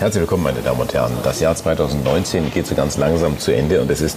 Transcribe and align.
Herzlich 0.00 0.22
willkommen, 0.22 0.44
meine 0.44 0.62
Damen 0.62 0.80
und 0.80 0.94
Herren. 0.94 1.12
Das 1.24 1.40
Jahr 1.40 1.54
2019 1.54 2.50
geht 2.54 2.66
so 2.66 2.74
ganz 2.74 2.96
langsam 2.96 3.38
zu 3.38 3.54
Ende 3.54 3.82
und 3.82 3.90
es 3.90 4.00
ist 4.00 4.16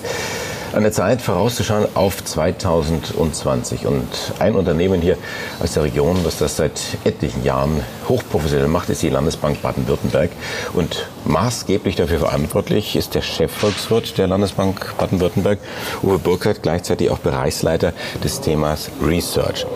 an 0.72 0.84
der 0.84 0.94
Zeit 0.94 1.22
vorauszuschauen 1.22 1.88
auf 1.94 2.24
2020. 2.24 3.86
Und 3.86 4.08
ein 4.40 4.56
Unternehmen 4.56 5.02
hier 5.02 5.18
aus 5.62 5.74
der 5.74 5.84
Region, 5.84 6.16
das 6.24 6.38
das 6.38 6.56
seit 6.56 6.80
etlichen 7.04 7.44
Jahren 7.44 7.82
hochprofessionell 8.08 8.70
macht, 8.70 8.90
ist 8.92 9.02
die 9.02 9.10
Landesbank 9.10 9.62
Baden-Württemberg. 9.62 10.32
Und 10.72 11.10
maßgeblich 11.26 11.98
dafür 11.98 12.20
verantwortlich 12.20 12.96
ist 12.96 13.14
der 13.14 13.22
Chefvolkswirt 13.22 14.18
der 14.18 14.28
Landesbank 14.28 14.96
Baden-Württemberg, 14.98 15.60
Uwe 16.02 16.18
Burkhardt, 16.18 16.64
gleichzeitig 16.64 17.10
auch 17.10 17.20
Bereichsleiter 17.20 17.92
des 18.24 18.40
Themas 18.40 18.90
Research. 19.06 19.68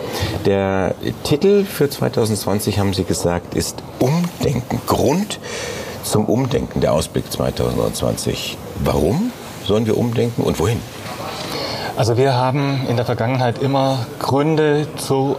Der 0.45 0.95
Titel 1.25 1.65
für 1.65 1.89
2020, 1.89 2.79
haben 2.79 2.93
Sie 2.93 3.03
gesagt, 3.03 3.55
ist 3.55 3.83
Umdenken. 3.99 4.79
Grund 4.87 5.37
zum 6.04 6.26
Umdenken, 6.26 6.81
der 6.81 6.94
Ausblick 6.94 7.31
2020. 7.31 8.58
Warum? 8.84 9.31
sollen 9.67 9.85
wir 9.85 9.98
umdenken 9.98 10.41
und 10.41 10.59
wohin? 10.59 10.81
Also 11.98 12.17
wir 12.17 12.34
haben 12.34 12.85
in 12.90 12.95
der 12.95 13.05
Vergangenheit 13.05 13.59
immer 13.59 14.05
Gründe 14.20 14.88
zu 14.98 15.38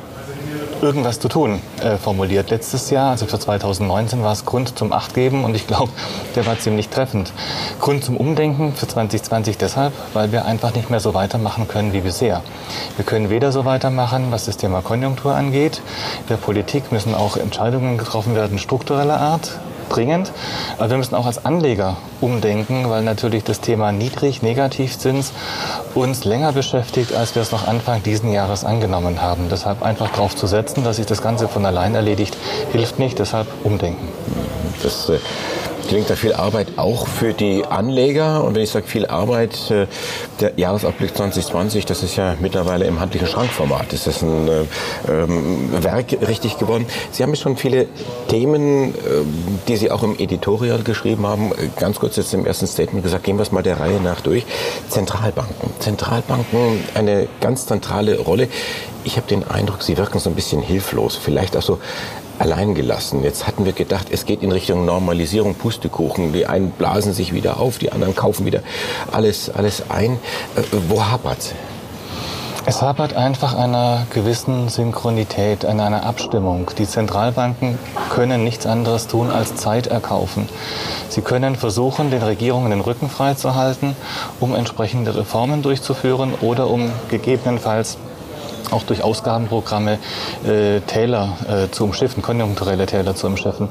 irgendwas 0.81 1.19
zu 1.19 1.29
tun 1.29 1.61
äh, 1.83 1.97
formuliert. 1.97 2.51
Letztes 2.51 2.91
Jahr, 2.91 3.11
also 3.11 3.27
für 3.27 3.39
2019, 3.39 4.23
war 4.23 4.33
es 4.33 4.45
Grund 4.45 4.79
zum 4.79 4.93
Achtgeben 4.93 5.45
und 5.45 5.57
ich 5.57 5.67
glaube, 5.67 5.91
der 6.37 6.47
war 6.47 6.59
ziemlich 6.59 6.89
treffend. 6.89 7.33
Grund 7.81 8.05
zum 8.05 8.17
Umdenken 8.17 8.75
für 8.75 8.87
2020 8.87 9.59
deshalb, 9.59 9.93
weil 10.15 10.31
wir 10.31 10.45
einfach 10.45 10.75
nicht 10.75 10.89
mehr 10.89 11.01
so 11.01 11.15
weitermachen 11.15 11.67
können 11.67 11.93
wie 11.93 12.01
bisher. 12.01 12.43
Wir 12.97 13.05
können 13.05 13.29
weder 13.29 13.51
so 13.51 13.65
weitermachen, 13.65 14.27
was 14.31 14.45
das 14.45 14.57
Thema 14.57 14.81
Konjunktur 14.81 15.35
angeht. 15.35 15.81
In 16.21 16.29
der 16.29 16.37
Politik 16.37 16.93
müssen 16.93 17.15
auch 17.15 17.37
Entscheidungen 17.37 17.99
getroffen 17.99 18.37
werden 18.37 18.59
struktureller 18.59 19.21
Art, 19.21 19.59
dringend. 19.89 20.33
Aber 20.79 20.91
wir 20.91 20.97
müssen 20.99 21.15
auch 21.15 21.27
als 21.27 21.45
Anleger 21.45 21.97
umdenken, 22.21 22.89
weil 22.89 23.03
natürlich 23.03 23.45
das 23.45 23.61
Thema 23.61 23.93
Niedrig-, 23.93 24.43
Negativzins 24.43 25.33
uns 25.95 26.25
länger 26.25 26.53
beschäftigt, 26.53 27.15
als 27.15 27.35
wir 27.35 27.43
es 27.43 27.53
noch 27.53 27.67
Anfang 27.67 28.03
diesen 28.03 28.33
Jahres 28.33 28.65
angenommen 28.65 29.23
haben. 29.23 29.49
Deshalb 29.51 29.83
einfach 29.83 30.11
darauf 30.11 30.37
zu 30.37 30.47
setzen, 30.47 30.85
dass 30.85 30.97
sich 30.97 31.07
das 31.07 31.23
Ganze 31.23 31.49
von 31.49 31.65
allein 31.67 31.95
erledigt, 31.95 32.37
hilft 32.73 32.99
nicht. 32.99 33.19
Deshalb 33.19 33.47
umdenken. 33.65 34.09
Das 34.83 35.09
äh, 35.09 35.19
klingt 35.89 36.11
da 36.11 36.17
viel 36.17 36.35
Arbeit 36.35 36.69
auch 36.77 37.07
für 37.09 37.33
die 37.33 37.65
Anleger. 37.65 38.45
Und 38.45 38.55
wenn 38.55 38.63
ich 38.63 38.71
sage 38.71 38.87
viel 38.87 39.07
Arbeit, 39.07 39.71
äh, 39.71 39.87
der 40.39 40.53
Jahresabblick 40.57 41.17
2020, 41.17 41.87
das 41.87 42.03
ist 42.03 42.17
ja 42.17 42.37
mittlerweile 42.41 42.85
im 42.85 43.01
handlichen 43.01 43.27
Schrankformat. 43.27 43.93
Das 43.93 44.07
ist 44.07 44.23
ein 44.23 44.49
äh, 44.49 44.65
ähm, 45.11 45.83
Werk 45.83 46.13
richtig 46.29 46.59
geworden. 46.59 46.87
Sie 47.11 47.23
haben 47.23 47.35
schon 47.35 47.57
viele 47.57 47.87
Themen, 48.29 48.95
äh, 48.95 48.97
die 49.67 49.77
Sie 49.77 49.91
auch 49.91 50.03
im 50.03 50.17
Editorial 50.19 50.83
geschrieben 50.83 51.27
haben. 51.27 51.53
Ganz 51.81 51.99
kurz 51.99 52.17
jetzt 52.17 52.35
im 52.35 52.45
ersten 52.45 52.67
Statement 52.67 53.03
gesagt, 53.03 53.25
gehen 53.25 53.39
wir 53.39 53.43
es 53.43 53.51
mal 53.51 53.63
der 53.63 53.81
Reihe 53.81 54.01
nach 54.01 54.21
durch. 54.21 54.45
Zentralbanken. 54.91 55.71
Zentralbanken, 55.79 56.85
eine 56.95 57.29
ganz 57.41 57.67
zentrale 57.67 58.19
Rolle. 58.19 58.49
Ich 59.05 59.17
habe 59.17 59.27
den 59.27 59.49
Eindruck, 59.49 59.83
sie 59.83 59.97
wirken 59.97 60.19
so 60.19 60.29
ein 60.29 60.35
bisschen 60.37 60.61
hilflos. 60.61 61.17
Vielleicht 61.17 61.57
auch 61.57 61.63
so 61.63 61.79
allein. 62.39 62.75
Jetzt 63.23 63.47
hatten 63.47 63.65
wir 63.65 63.73
gedacht, 63.73 64.09
es 64.11 64.27
geht 64.27 64.43
in 64.43 64.53
Richtung 64.53 64.85
Normalisierung, 64.85 65.55
Pustekuchen. 65.55 66.33
Die 66.33 66.47
einen 66.47 66.71
blasen 66.71 67.13
sich 67.13 67.33
wieder 67.33 67.61
auf, 67.61 67.79
die 67.79 67.93
anderen 67.93 68.15
kaufen 68.15 68.47
wieder 68.47 68.61
alles, 69.13 69.51
alles 69.51 69.85
ein. 69.89 70.13
Äh, 70.57 70.63
wo 70.89 71.05
hapert's? 71.05 71.55
Es 72.67 72.83
hapert 72.83 73.17
einfach 73.17 73.55
einer 73.55 74.07
gewissen 74.13 74.69
Synchronität, 74.69 75.65
an 75.65 75.81
einer 75.81 76.05
Abstimmung. 76.05 76.71
Die 76.77 76.87
Zentralbanken 76.87 77.79
können 78.11 78.45
nichts 78.45 78.67
anderes 78.67 79.07
tun 79.07 79.31
als 79.31 79.55
Zeit 79.55 79.87
erkaufen. 79.87 80.47
Sie 81.09 81.23
können 81.23 81.57
versuchen, 81.57 82.11
den 82.11 82.23
Regierungen 82.23 82.71
den 82.71 82.83
Rücken 82.83 83.09
freizuhalten, 83.09 83.97
um 84.39 84.55
entsprechende 84.55 85.17
Reformen 85.17 85.63
durchzuführen 85.63 86.35
oder 86.43 86.69
um 86.69 86.91
gegebenenfalls 87.09 87.97
auch 88.71 88.83
durch 88.83 89.03
Ausgabenprogramme 89.03 89.99
äh, 90.47 90.81
Täler 90.81 91.37
äh, 91.49 91.71
zu 91.71 91.85
umschiffen, 91.85 92.23
konjunkturelle 92.23 92.87
Täler 92.87 93.15
zu 93.15 93.27
umschiffen. 93.27 93.69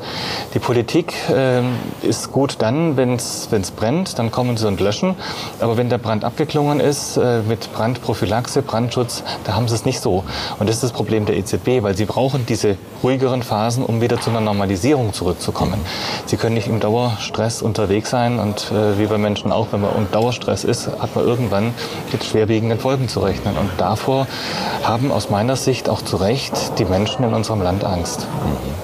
Die 0.54 0.60
Politik 0.60 1.14
äh, 1.30 1.62
ist 2.02 2.32
gut 2.32 2.56
dann, 2.60 2.98
wenn 2.98 3.16
es 3.16 3.48
brennt, 3.76 4.20
dann 4.20 4.32
kommen 4.32 4.58
sie 4.58 4.68
und 4.68 4.80
löschen. 4.80 5.16
Aber 5.60 5.78
wenn 5.78 5.90
der 5.90 5.98
Brand 5.98 6.24
abgeklungen 6.24 6.80
ist, 6.80 7.18
äh, 7.18 7.42
mit 7.48 7.72
Brandprophylaxe, 7.74 8.62
Brandschutz, 8.62 9.24
da 9.44 9.54
haben 9.54 9.68
sie 9.68 9.76
es 9.76 9.86
nicht 9.86 10.00
so. 10.00 10.24
Und 10.60 10.68
das 10.68 10.78
ist 10.78 10.84
das 10.84 10.92
Problem 10.92 11.26
der 11.26 11.38
EZB, 11.38 11.82
weil 11.84 11.96
sie 11.96 12.06
brauchen 12.06 12.46
diese 12.46 12.78
ruhigeren 13.04 13.44
Phasen, 13.44 13.84
um 13.84 14.02
wieder 14.02 14.20
zu 14.20 14.30
einer 14.30 14.42
Normalisierung 14.42 15.14
zurückzukommen. 15.14 15.80
Sie 16.26 16.38
können 16.38 16.56
nicht 16.56 16.68
im 16.68 16.80
Dauerstress 16.80 17.62
unterwegs 17.62 18.10
sein 18.10 18.40
und 18.40 18.72
äh, 18.72 18.98
wie 19.00 19.06
bei 19.06 19.18
Menschen 19.18 19.52
auch, 19.52 19.68
wenn 19.72 19.82
man 19.82 19.96
im 19.96 20.12
Dauerstress 20.12 20.64
ist, 20.64 20.88
hat 21.00 21.16
man 21.16 21.26
irgendwann 21.26 21.74
mit 22.12 22.24
schwerwiegenden 22.24 22.80
Folgen 22.80 23.08
zu 23.08 23.20
rechnen. 23.20 23.58
Und 23.58 23.70
davor 23.78 24.28
haben 24.88 25.12
aus 25.12 25.30
meiner 25.30 25.58
Sicht 25.58 25.90
auch 25.90 26.02
zu 26.02 26.16
Recht 26.16 26.80
die 26.80 26.86
Menschen 26.86 27.24
in 27.26 27.34
unserem 27.34 27.62
Land 27.62 27.84
Angst. 27.84 28.22
Mhm. 28.22 28.78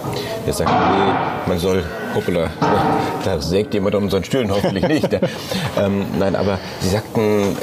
Jetzt 0.45 0.57
sagt 0.57 0.69
man, 0.69 1.15
man 1.47 1.57
soll, 1.57 1.85
hoppala, 2.13 2.49
da 3.23 3.39
sägt 3.39 3.73
jemand 3.73 3.95
um 3.95 4.03
unseren 4.03 4.25
Stühlen, 4.25 4.51
hoffentlich 4.51 4.85
nicht. 4.85 5.09
ähm, 5.79 6.05
nein, 6.19 6.35
aber 6.35 6.59
Sie 6.81 6.89
sagten, 6.89 7.55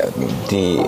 die 0.50 0.80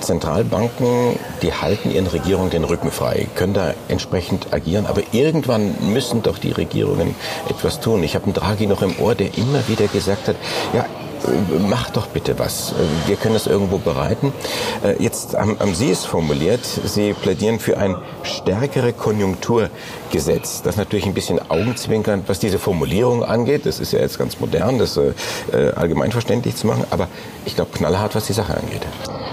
Zentralbanken, 0.00 1.18
die 1.42 1.52
halten 1.52 1.90
ihren 1.90 2.06
Regierungen 2.06 2.50
den 2.50 2.62
Rücken 2.62 2.92
frei, 2.92 3.26
können 3.34 3.54
da 3.54 3.74
entsprechend 3.88 4.52
agieren, 4.52 4.86
aber 4.86 5.02
irgendwann 5.10 5.74
müssen 5.92 6.22
doch 6.22 6.38
die 6.38 6.52
Regierungen 6.52 7.16
etwas 7.48 7.80
tun. 7.80 8.04
Ich 8.04 8.14
habe 8.14 8.26
einen 8.26 8.34
Draghi 8.34 8.68
noch 8.68 8.82
im 8.82 8.94
Ohr, 9.00 9.16
der 9.16 9.36
immer 9.36 9.66
wieder 9.66 9.88
gesagt 9.88 10.28
hat, 10.28 10.36
ja, 10.72 10.86
mach 11.68 11.90
doch 11.90 12.06
bitte 12.06 12.38
was. 12.38 12.74
Wir 13.06 13.16
können 13.16 13.34
das 13.34 13.46
irgendwo 13.46 13.78
bereiten. 13.78 14.32
Äh, 14.84 15.02
jetzt 15.02 15.36
haben, 15.36 15.56
Sie 15.74 15.90
es 15.90 16.04
formuliert. 16.04 16.64
Sie 16.64 17.12
plädieren 17.12 17.58
für 17.58 17.78
ein 17.78 17.96
stärkere 18.22 18.92
Konjunkturgesetz. 18.92 20.62
Das 20.62 20.74
ist 20.74 20.78
natürlich 20.78 21.06
ein 21.06 21.14
bisschen 21.14 21.40
augenzwinkernd, 21.50 22.28
was 22.28 22.38
diese 22.38 22.58
Formulierung 22.58 23.24
angeht. 23.24 23.66
Das 23.66 23.80
ist 23.80 23.92
ja 23.92 24.00
jetzt 24.00 24.18
ganz 24.18 24.40
modern, 24.40 24.78
das 24.78 24.96
äh, 24.96 25.12
äh 25.52 25.72
allgemeinverständlich 25.72 26.56
zu 26.56 26.66
machen. 26.66 26.84
Aber 26.90 27.08
ich 27.44 27.54
glaube 27.54 27.70
knallhart, 27.72 28.14
was 28.14 28.26
die 28.26 28.32
Sache 28.32 28.56
angeht. 28.56 28.86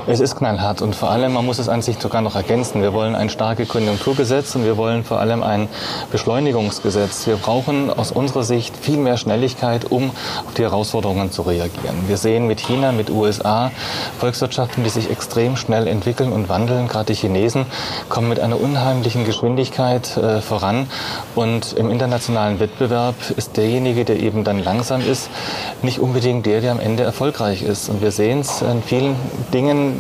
Es 0.09 0.22
ist 0.22 0.38
knallhart 0.38 0.81
und 0.81 0.96
vor 0.96 1.09
allem, 1.09 1.34
man 1.34 1.46
muss 1.46 1.59
es 1.59 1.68
an 1.68 1.81
sich 1.81 2.00
sogar 2.00 2.22
noch 2.22 2.36
ergänzen. 2.36 2.81
Wir 2.81 2.94
wollen 2.94 3.14
ein 3.14 3.30
starkes 3.30 3.68
Konjunkturgesetz 3.68 4.56
und 4.56 4.64
wir 4.64 4.78
wollen 4.78 5.03
vor 5.03 5.20
allem 5.20 5.44
ein 5.44 5.68
Beschleunigungsgesetz. 6.14 7.28
Wir 7.28 7.36
brauchen 7.36 7.90
aus 7.90 8.14
unserer 8.14 8.44
Sicht 8.44 8.78
viel 8.78 8.96
mehr 8.97 9.18
Schnelligkeit, 9.18 9.92
um 9.92 10.12
auf 10.46 10.53
die 10.56 10.62
Herausforderungen 10.62 11.30
zu 11.31 11.42
reagieren. 11.42 11.77
Wir 12.08 12.18
sehen 12.18 12.48
mit 12.48 12.60
China, 12.60 12.92
mit 12.92 13.10
USA 13.10 13.72
Volkswirtschaften, 14.20 14.84
die 14.84 14.90
sich 14.90 15.10
extrem 15.12 15.56
schnell 15.56 15.88
entwickeln 15.88 16.32
und 16.32 16.50
wandeln. 16.50 16.88
Gerade 16.88 17.14
die 17.14 17.20
Chinesen 17.20 17.66
kommen 18.10 18.30
mit 18.30 18.40
einer 18.40 18.60
unheimlichen 18.60 19.26
Geschwindigkeit 19.26 20.18
äh, 20.18 20.42
voran 20.42 20.88
und 21.36 21.74
im 21.74 21.90
internationalen 21.90 22.60
Wettbewerb 22.60 23.16
ist 23.36 23.58
derjenige, 23.58 24.06
der 24.06 24.20
eben 24.20 24.44
dann 24.44 24.64
langsam 24.64 25.02
ist, 25.02 25.30
nicht 25.82 26.00
unbedingt 26.00 26.46
der, 26.46 26.62
der 26.62 26.72
am 26.72 26.80
Ende 26.80 27.04
erfolgreich 27.04 27.62
ist. 27.62 27.90
Und 27.90 28.02
wir 28.02 28.12
sehen 28.12 28.40
es 28.40 28.62
in 28.62 28.82
vielen 28.82 29.16
Dingen, 29.54 30.00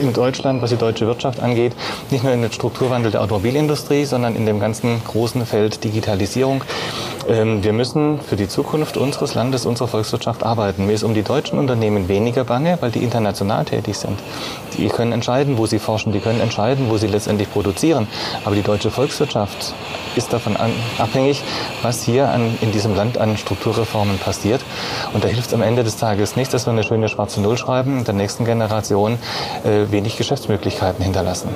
in 0.00 0.12
Deutschland, 0.12 0.62
was 0.62 0.70
die 0.70 0.76
deutsche 0.76 1.06
Wirtschaft 1.06 1.40
angeht, 1.40 1.74
nicht 2.10 2.24
nur 2.24 2.32
in 2.32 2.42
den 2.42 2.52
Strukturwandel 2.52 3.10
der 3.12 3.22
Automobilindustrie, 3.22 4.04
sondern 4.04 4.34
in 4.34 4.46
dem 4.46 4.60
ganzen 4.60 5.02
großen 5.04 5.46
Feld 5.46 5.84
Digitalisierung. 5.84 6.64
Ähm, 7.28 7.62
wir 7.62 7.72
müssen 7.72 8.20
für 8.20 8.36
die 8.36 8.48
Zukunft 8.48 8.96
unseres 8.96 9.34
Landes, 9.34 9.66
unserer 9.66 9.88
Volkswirtschaft 9.88 10.42
arbeiten. 10.42 10.86
Mir 10.86 10.94
ist 10.94 11.02
um 11.02 11.14
die 11.14 11.22
deutschen 11.22 11.58
Unternehmen 11.58 12.08
weniger 12.08 12.44
bange, 12.44 12.78
weil 12.80 12.90
die 12.90 13.02
international 13.04 13.64
tätig 13.64 13.96
sind. 13.96 14.18
Die 14.76 14.88
können 14.88 15.12
entscheiden, 15.12 15.58
wo 15.58 15.66
sie 15.66 15.78
forschen, 15.78 16.12
die 16.12 16.20
können 16.20 16.40
entscheiden, 16.40 16.90
wo 16.90 16.96
sie 16.96 17.06
letztendlich 17.06 17.50
produzieren. 17.52 18.08
Aber 18.44 18.54
die 18.54 18.62
deutsche 18.62 18.90
Volkswirtschaft 18.90 19.74
ist 20.16 20.32
davon 20.32 20.56
an, 20.56 20.72
abhängig, 20.98 21.42
was 21.82 22.02
hier 22.02 22.28
an, 22.28 22.56
in 22.60 22.72
diesem 22.72 22.94
Land 22.94 23.18
an 23.18 23.36
Strukturreformen 23.36 24.18
passiert. 24.18 24.60
Und 25.12 25.24
da 25.24 25.28
hilft 25.28 25.48
es 25.48 25.54
am 25.54 25.62
Ende 25.62 25.84
des 25.84 25.96
Tages 25.96 26.36
nicht, 26.36 26.52
dass 26.52 26.66
wir 26.66 26.72
eine 26.72 26.84
schöne 26.84 27.08
schwarze 27.08 27.40
Null 27.40 27.56
schreiben 27.56 27.98
und 27.98 28.06
der 28.06 28.14
nächsten 28.14 28.44
Generation 28.44 29.18
äh, 29.64 29.90
wenig 29.90 30.16
Geschäftsmöglichkeiten 30.16 31.04
hinterlassen. 31.04 31.48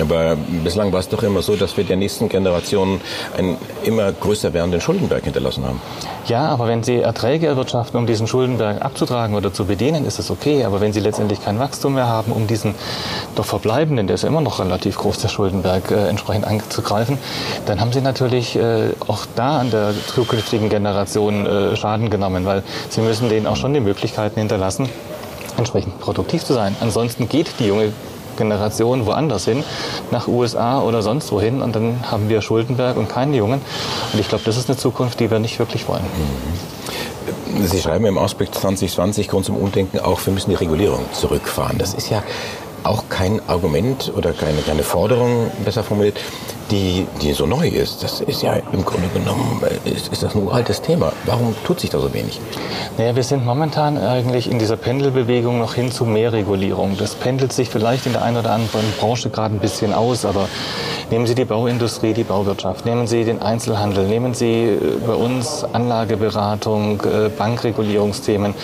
Aber 0.00 0.36
bislang 0.64 0.92
war 0.92 1.00
es 1.00 1.08
doch 1.08 1.22
immer 1.22 1.42
so, 1.42 1.56
dass 1.56 1.76
wir 1.76 1.84
der 1.84 1.96
nächsten 1.96 2.28
Generation 2.28 3.00
einen 3.36 3.56
immer 3.84 4.12
größer 4.12 4.52
werdenden 4.52 4.80
Schuldenberg 4.80 5.24
hinterlassen 5.24 5.64
haben. 5.64 5.80
Ja, 6.26 6.46
aber 6.48 6.68
wenn 6.68 6.82
Sie 6.82 6.96
Erträge 6.96 7.46
erwirtschaften, 7.46 7.98
um 7.98 8.06
diesen 8.06 8.26
Schuldenberg 8.26 8.82
abzutragen 8.82 9.34
oder 9.34 9.52
zu 9.52 9.64
bedienen, 9.64 10.04
ist 10.04 10.18
das 10.18 10.30
okay. 10.30 10.64
Aber 10.64 10.80
wenn 10.80 10.92
Sie 10.92 11.00
letztendlich 11.00 11.42
kein 11.42 11.58
Wachstum 11.58 11.94
mehr 11.94 12.06
haben, 12.06 12.32
um 12.32 12.46
diesen 12.46 12.74
doch 13.34 13.46
verbleibenden, 13.46 14.06
der 14.06 14.14
ist 14.14 14.22
ja 14.22 14.28
immer 14.28 14.42
noch 14.42 14.60
relativ 14.60 14.98
groß, 14.98 15.18
der 15.18 15.28
Schuldenberg, 15.28 15.90
äh, 15.90 16.08
entsprechend 16.08 16.46
anzugreifen, 16.46 17.18
dann 17.66 17.80
haben 17.80 17.92
Sie 17.92 17.97
natürlich 18.02 18.56
äh, 18.56 18.90
auch 19.06 19.26
da 19.34 19.58
an 19.58 19.70
der 19.70 19.92
zukünftigen 20.14 20.68
Generation 20.68 21.46
äh, 21.46 21.76
Schaden 21.76 22.10
genommen, 22.10 22.44
weil 22.44 22.62
Sie 22.88 23.00
müssen 23.00 23.28
denen 23.28 23.46
auch 23.46 23.56
schon 23.56 23.74
die 23.74 23.80
Möglichkeiten 23.80 24.38
hinterlassen, 24.38 24.88
entsprechend 25.56 25.98
produktiv 26.00 26.44
zu 26.44 26.54
sein. 26.54 26.76
Ansonsten 26.80 27.28
geht 27.28 27.48
die 27.58 27.66
junge 27.66 27.92
Generation 28.36 29.04
woanders 29.04 29.44
hin, 29.44 29.64
nach 30.10 30.28
USA 30.28 30.80
oder 30.80 31.02
sonst 31.02 31.30
wohin 31.32 31.60
und 31.60 31.74
dann 31.76 32.10
haben 32.10 32.28
wir 32.28 32.40
Schuldenberg 32.40 32.96
und 32.96 33.08
keine 33.08 33.36
Jungen. 33.36 33.60
Und 34.12 34.20
ich 34.20 34.28
glaube, 34.28 34.44
das 34.44 34.56
ist 34.56 34.70
eine 34.70 34.78
Zukunft, 34.78 35.20
die 35.20 35.30
wir 35.30 35.40
nicht 35.40 35.58
wirklich 35.58 35.88
wollen. 35.88 36.04
Sie 37.66 37.80
schreiben 37.80 38.06
im 38.06 38.16
Ausblick 38.16 38.54
2020 38.54 39.28
Grund 39.28 39.44
zum 39.44 39.56
Umdenken 39.56 39.98
auch, 39.98 40.24
wir 40.24 40.32
müssen 40.32 40.50
die 40.50 40.56
Regulierung 40.56 41.00
zurückfahren. 41.12 41.78
Das 41.78 41.92
ist 41.94 42.08
ja 42.08 42.22
auch 42.84 43.04
kein 43.08 43.40
Argument 43.48 44.12
oder 44.16 44.32
keine, 44.32 44.62
keine 44.62 44.82
Forderung, 44.82 45.50
besser 45.64 45.82
formuliert, 45.82 46.18
die, 46.70 47.06
die 47.22 47.32
so 47.32 47.46
neu 47.46 47.68
ist. 47.68 48.02
Das 48.02 48.20
ist 48.20 48.42
ja 48.42 48.54
im 48.72 48.84
Grunde 48.84 49.08
genommen, 49.08 49.60
ist, 49.84 50.08
ist 50.08 50.22
das 50.22 50.34
ein 50.34 50.42
uraltes 50.42 50.82
Thema. 50.82 51.12
Warum 51.24 51.54
tut 51.64 51.80
sich 51.80 51.90
da 51.90 51.98
so 51.98 52.12
wenig? 52.12 52.40
Naja, 52.96 53.16
wir 53.16 53.22
sind 53.22 53.44
momentan 53.44 53.98
eigentlich 53.98 54.50
in 54.50 54.58
dieser 54.58 54.76
Pendelbewegung 54.76 55.58
noch 55.58 55.74
hin 55.74 55.90
zu 55.90 56.04
mehr 56.04 56.32
Regulierung. 56.32 56.96
Das 56.98 57.14
pendelt 57.14 57.52
sich 57.52 57.68
vielleicht 57.70 58.06
in 58.06 58.12
der 58.12 58.22
einen 58.22 58.36
oder 58.36 58.52
anderen 58.52 58.84
Branche 58.98 59.30
gerade 59.30 59.54
ein 59.54 59.60
bisschen 59.60 59.92
aus, 59.94 60.24
aber 60.24 60.48
nehmen 61.10 61.26
Sie 61.26 61.34
die 61.34 61.44
Bauindustrie, 61.44 62.12
die 62.12 62.24
Bauwirtschaft, 62.24 62.84
nehmen 62.84 63.06
Sie 63.06 63.24
den 63.24 63.40
Einzelhandel, 63.40 64.06
nehmen 64.06 64.34
Sie 64.34 64.64
äh, 64.64 64.78
bei 65.06 65.14
uns 65.14 65.64
Anlageberatung, 65.72 67.00
äh, 67.02 67.28
Bankregulierungsthemen 67.30 68.54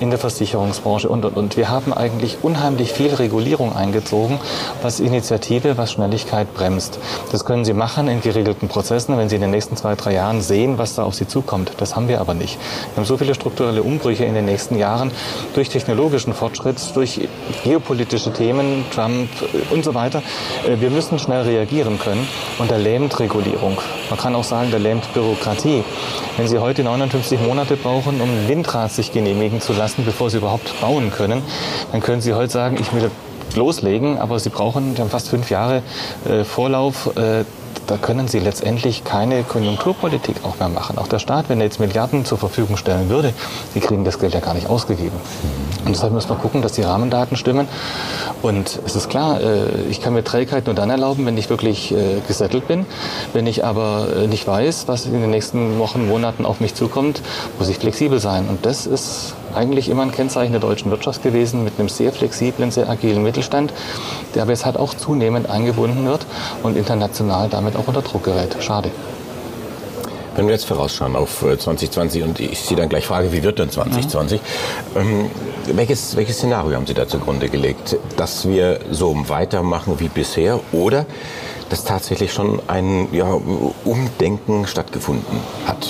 in 0.00 0.10
der 0.10 0.18
Versicherungsbranche 0.18 1.08
und, 1.08 1.24
und, 1.24 1.36
und. 1.36 1.56
Wir 1.56 1.70
haben 1.70 1.92
eigentlich 1.92 2.38
unheimlich 2.42 2.92
viel 2.92 3.14
Regulierung 3.14 3.74
eingezogen, 3.74 4.38
was 4.82 5.00
Initiative, 5.00 5.78
was 5.78 5.92
Schnelligkeit 5.92 6.52
bremst. 6.52 6.98
Das 7.32 7.45
können 7.46 7.64
Sie 7.64 7.72
machen 7.72 8.08
in 8.08 8.20
geregelten 8.20 8.68
Prozessen, 8.68 9.16
wenn 9.16 9.28
Sie 9.28 9.36
in 9.36 9.40
den 9.40 9.52
nächsten 9.52 9.76
zwei, 9.76 9.94
drei 9.94 10.12
Jahren 10.12 10.42
sehen, 10.42 10.78
was 10.78 10.96
da 10.96 11.04
auf 11.04 11.14
Sie 11.14 11.26
zukommt. 11.26 11.72
Das 11.78 11.94
haben 11.96 12.08
wir 12.08 12.20
aber 12.20 12.34
nicht. 12.34 12.58
Wir 12.90 12.96
haben 12.96 13.04
so 13.04 13.16
viele 13.16 13.34
strukturelle 13.34 13.82
Umbrüche 13.82 14.24
in 14.24 14.34
den 14.34 14.44
nächsten 14.44 14.76
Jahren 14.76 15.12
durch 15.54 15.68
technologischen 15.68 16.34
Fortschritt, 16.34 16.78
durch 16.94 17.28
geopolitische 17.62 18.32
Themen, 18.32 18.84
Trump 18.92 19.30
und 19.70 19.84
so 19.84 19.94
weiter. 19.94 20.22
Äh, 20.68 20.80
wir 20.80 20.90
müssen 20.90 21.18
schnell 21.18 21.42
reagieren 21.42 21.98
können 21.98 22.26
und 22.58 22.70
da 22.70 22.76
lähmt 22.76 23.18
Regulierung. 23.20 23.78
Man 24.10 24.18
kann 24.18 24.34
auch 24.34 24.44
sagen, 24.44 24.70
da 24.72 24.78
lähmt 24.78 25.14
Bürokratie. 25.14 25.84
Wenn 26.36 26.48
Sie 26.48 26.58
heute 26.58 26.82
59 26.82 27.40
Monate 27.40 27.76
brauchen, 27.76 28.20
um 28.20 28.28
ein 28.28 28.48
Windrad 28.48 28.90
sich 28.90 29.12
genehmigen 29.12 29.60
zu 29.60 29.72
lassen, 29.72 30.04
bevor 30.04 30.30
Sie 30.30 30.38
überhaupt 30.38 30.80
bauen 30.80 31.12
können, 31.12 31.42
dann 31.92 32.00
können 32.00 32.20
Sie 32.20 32.34
heute 32.34 32.52
sagen, 32.52 32.76
ich 32.80 32.92
will 32.92 33.08
loslegen, 33.54 34.18
aber 34.18 34.38
Sie 34.38 34.50
brauchen 34.50 34.96
Sie 34.96 35.02
haben 35.02 35.10
fast 35.10 35.28
fünf 35.28 35.50
Jahre 35.50 35.82
äh, 36.28 36.44
Vorlauf. 36.44 37.16
Äh, 37.16 37.44
da 37.86 37.96
können 37.96 38.26
Sie 38.26 38.40
letztendlich 38.40 39.04
keine 39.04 39.44
Konjunkturpolitik 39.44 40.36
auch 40.42 40.58
mehr 40.58 40.68
machen. 40.68 40.98
Auch 40.98 41.06
der 41.06 41.18
Staat, 41.18 41.48
wenn 41.48 41.60
er 41.60 41.66
jetzt 41.66 41.78
Milliarden 41.78 42.24
zur 42.24 42.38
Verfügung 42.38 42.76
stellen 42.76 43.08
würde, 43.08 43.32
die 43.74 43.80
kriegen 43.80 44.04
das 44.04 44.18
Geld 44.18 44.34
ja 44.34 44.40
gar 44.40 44.54
nicht 44.54 44.68
ausgegeben. 44.68 45.16
Und 45.84 45.94
deshalb 45.94 46.12
müssen 46.12 46.28
wir 46.28 46.36
gucken, 46.36 46.62
dass 46.62 46.72
die 46.72 46.82
Rahmendaten 46.82 47.36
stimmen. 47.36 47.68
Und 48.42 48.80
es 48.84 48.96
ist 48.96 49.08
klar, 49.08 49.40
äh, 49.40 49.82
ich 49.88 50.00
kann 50.00 50.14
mir 50.14 50.24
Trägheit 50.24 50.66
nur 50.66 50.74
dann 50.74 50.90
erlauben, 50.90 51.26
wenn 51.26 51.38
ich 51.38 51.48
wirklich 51.48 51.92
äh, 51.92 52.20
gesettelt 52.26 52.66
bin. 52.66 52.86
Wenn 53.32 53.46
ich 53.46 53.64
aber 53.64 54.08
äh, 54.16 54.26
nicht 54.26 54.46
weiß, 54.46 54.88
was 54.88 55.06
in 55.06 55.20
den 55.20 55.30
nächsten 55.30 55.78
Wochen, 55.78 56.08
Monaten 56.08 56.44
auf 56.44 56.60
mich 56.60 56.74
zukommt, 56.74 57.22
muss 57.58 57.68
ich 57.68 57.78
flexibel 57.78 58.18
sein. 58.18 58.48
Und 58.48 58.66
das 58.66 58.86
ist 58.86 59.34
eigentlich 59.56 59.88
immer 59.88 60.02
ein 60.02 60.12
Kennzeichen 60.12 60.52
der 60.52 60.60
deutschen 60.60 60.90
Wirtschaft 60.90 61.22
gewesen, 61.22 61.64
mit 61.64 61.78
einem 61.78 61.88
sehr 61.88 62.12
flexiblen, 62.12 62.70
sehr 62.70 62.88
agilen 62.88 63.22
Mittelstand, 63.22 63.72
der 64.34 64.42
aber 64.42 64.52
jetzt 64.52 64.64
halt 64.64 64.76
auch 64.76 64.94
zunehmend 64.94 65.48
eingebunden 65.48 66.06
wird 66.06 66.26
und 66.62 66.76
international 66.76 67.48
damit 67.48 67.76
auch 67.76 67.88
unter 67.88 68.02
Druck 68.02 68.24
gerät. 68.24 68.56
Schade. 68.60 68.90
Wenn 70.36 70.46
wir 70.46 70.52
jetzt 70.52 70.66
vorausschauen 70.66 71.16
auf 71.16 71.40
2020 71.40 72.22
und 72.22 72.40
ich 72.40 72.60
Sie 72.60 72.76
dann 72.76 72.90
gleich 72.90 73.06
frage, 73.06 73.32
wie 73.32 73.42
wird 73.42 73.58
denn 73.58 73.70
2020, 73.70 74.40
mhm. 74.94 75.00
ähm, 75.00 75.30
welches, 75.72 76.14
welches 76.14 76.36
Szenario 76.36 76.76
haben 76.76 76.86
Sie 76.86 76.92
da 76.92 77.08
zugrunde 77.08 77.48
gelegt? 77.48 77.96
Dass 78.18 78.46
wir 78.46 78.80
so 78.90 79.16
weitermachen 79.28 79.98
wie 79.98 80.08
bisher 80.08 80.60
oder 80.72 81.06
dass 81.70 81.84
tatsächlich 81.84 82.34
schon 82.34 82.60
ein 82.66 83.08
ja, 83.12 83.26
Umdenken 83.84 84.66
stattgefunden 84.66 85.40
hat, 85.66 85.88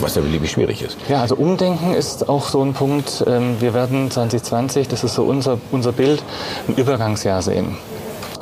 was 0.00 0.16
ja 0.16 0.22
beliebig 0.22 0.50
schwierig 0.50 0.82
ist. 0.82 0.98
Ja, 1.08 1.22
also 1.22 1.36
Umdenken 1.36 1.94
ist 1.94 2.28
auch 2.28 2.48
so 2.48 2.62
ein 2.62 2.74
Punkt. 2.74 3.24
Ähm, 3.28 3.60
wir 3.60 3.74
werden 3.74 4.10
2020, 4.10 4.88
das 4.88 5.04
ist 5.04 5.14
so 5.14 5.22
unser, 5.22 5.58
unser 5.70 5.92
Bild, 5.92 6.22
ein 6.66 6.74
Übergangsjahr 6.74 7.42
sehen. 7.42 7.78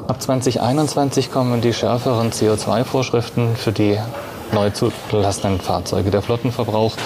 Ab 0.09 0.23
2021 0.23 1.31
kommen 1.31 1.61
die 1.61 1.75
schärferen 1.75 2.31
CO2-Vorschriften 2.31 3.55
für 3.55 3.73
die 3.73 3.99
neu 4.53 4.71
zugelassenen 4.71 5.61
Fahrzeuge. 5.61 6.11
Der 6.11 6.23
Flottenverbrauch 6.23 6.97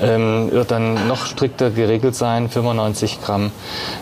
ähm, 0.00 0.50
wird 0.50 0.70
dann 0.70 1.08
noch 1.08 1.26
strikter 1.26 1.70
geregelt 1.70 2.14
sein, 2.14 2.48
95 2.48 3.22
Gramm 3.22 3.50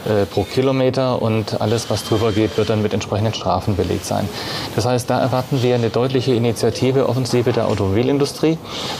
äh, 0.04 0.26
pro 0.26 0.44
Kilometer 0.44 1.20
und 1.22 1.60
alles, 1.60 1.90
was 1.90 2.04
drüber 2.04 2.32
geht, 2.32 2.56
wird 2.56 2.70
dann 2.70 2.82
mit 2.82 2.92
entsprechenden 2.92 3.34
Strafen 3.34 3.76
belegt 3.76 4.04
sein. 4.04 4.28
Das 4.74 4.86
heißt, 4.86 5.08
da 5.08 5.20
erwarten 5.20 5.62
wir 5.62 5.74
eine 5.74 5.90
deutliche 5.90 6.34
Initiative, 6.34 7.08
Offensive 7.08 7.52
der 7.52 7.68
Automobilindustrie. 7.68 8.58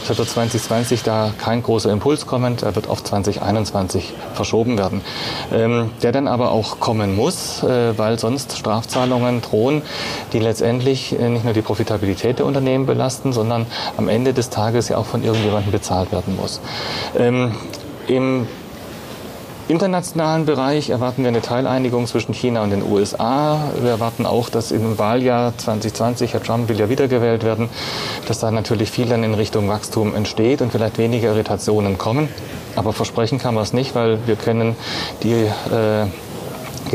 Es 0.09 0.17
wird 0.17 0.29
2020 0.29 1.03
da 1.03 1.31
kein 1.37 1.63
großer 1.63 1.91
Impuls 1.91 2.25
kommen, 2.25 2.57
er 2.61 2.75
wird 2.75 2.89
auf 2.89 3.03
2021 3.03 4.13
verschoben 4.33 4.77
werden. 4.77 5.01
Ähm, 5.53 5.91
der 6.01 6.11
dann 6.11 6.27
aber 6.27 6.51
auch 6.51 6.79
kommen 6.79 7.15
muss, 7.15 7.63
äh, 7.63 7.97
weil 7.97 8.19
sonst 8.19 8.57
Strafzahlungen 8.57 9.41
drohen, 9.41 9.81
die 10.33 10.39
letztendlich 10.39 11.17
äh, 11.19 11.29
nicht 11.29 11.45
nur 11.45 11.53
die 11.53 11.61
Profitabilität 11.61 12.39
der 12.39 12.45
Unternehmen 12.45 12.85
belasten, 12.85 13.33
sondern 13.33 13.65
am 13.97 14.07
Ende 14.07 14.33
des 14.33 14.49
Tages 14.49 14.89
ja 14.89 14.97
auch 14.97 15.05
von 15.05 15.23
irgendjemandem 15.23 15.71
bezahlt 15.71 16.11
werden 16.11 16.35
muss. 16.35 16.59
Ähm, 17.17 17.55
Im 18.07 18.47
internationalen 19.67 20.45
Bereich 20.45 20.89
erwarten 20.89 21.23
wir 21.23 21.29
eine 21.29 21.41
Teileinigung 21.41 22.05
zwischen 22.05 22.33
China 22.33 22.63
und 22.63 22.69
den 22.69 22.83
USA. 22.83 23.71
Wir 23.81 23.91
erwarten 23.91 24.25
auch, 24.25 24.49
dass 24.49 24.71
im 24.71 24.99
Wahljahr 24.99 25.57
2020, 25.57 26.33
Herr 26.33 26.43
Trump 26.43 26.69
will 26.69 26.79
ja 26.79 26.89
wiedergewählt 26.89 27.43
werden, 27.43 27.69
dass 28.27 28.39
da 28.39 28.51
natürlich 28.51 28.91
viel 28.91 29.07
dann 29.07 29.23
in 29.23 29.33
Richtung 29.33 29.67
Wachstum 29.67 30.13
entsteht 30.15 30.61
und 30.61 30.71
vielleicht 30.71 30.97
weniger 30.97 31.29
Irritationen 31.29 31.97
kommen. 31.97 32.29
Aber 32.75 32.93
versprechen 32.93 33.39
kann 33.39 33.55
man 33.55 33.63
es 33.63 33.73
nicht, 33.73 33.95
weil 33.95 34.19
wir 34.27 34.35
können 34.35 34.75
die 35.23 35.33
äh, 35.33 36.07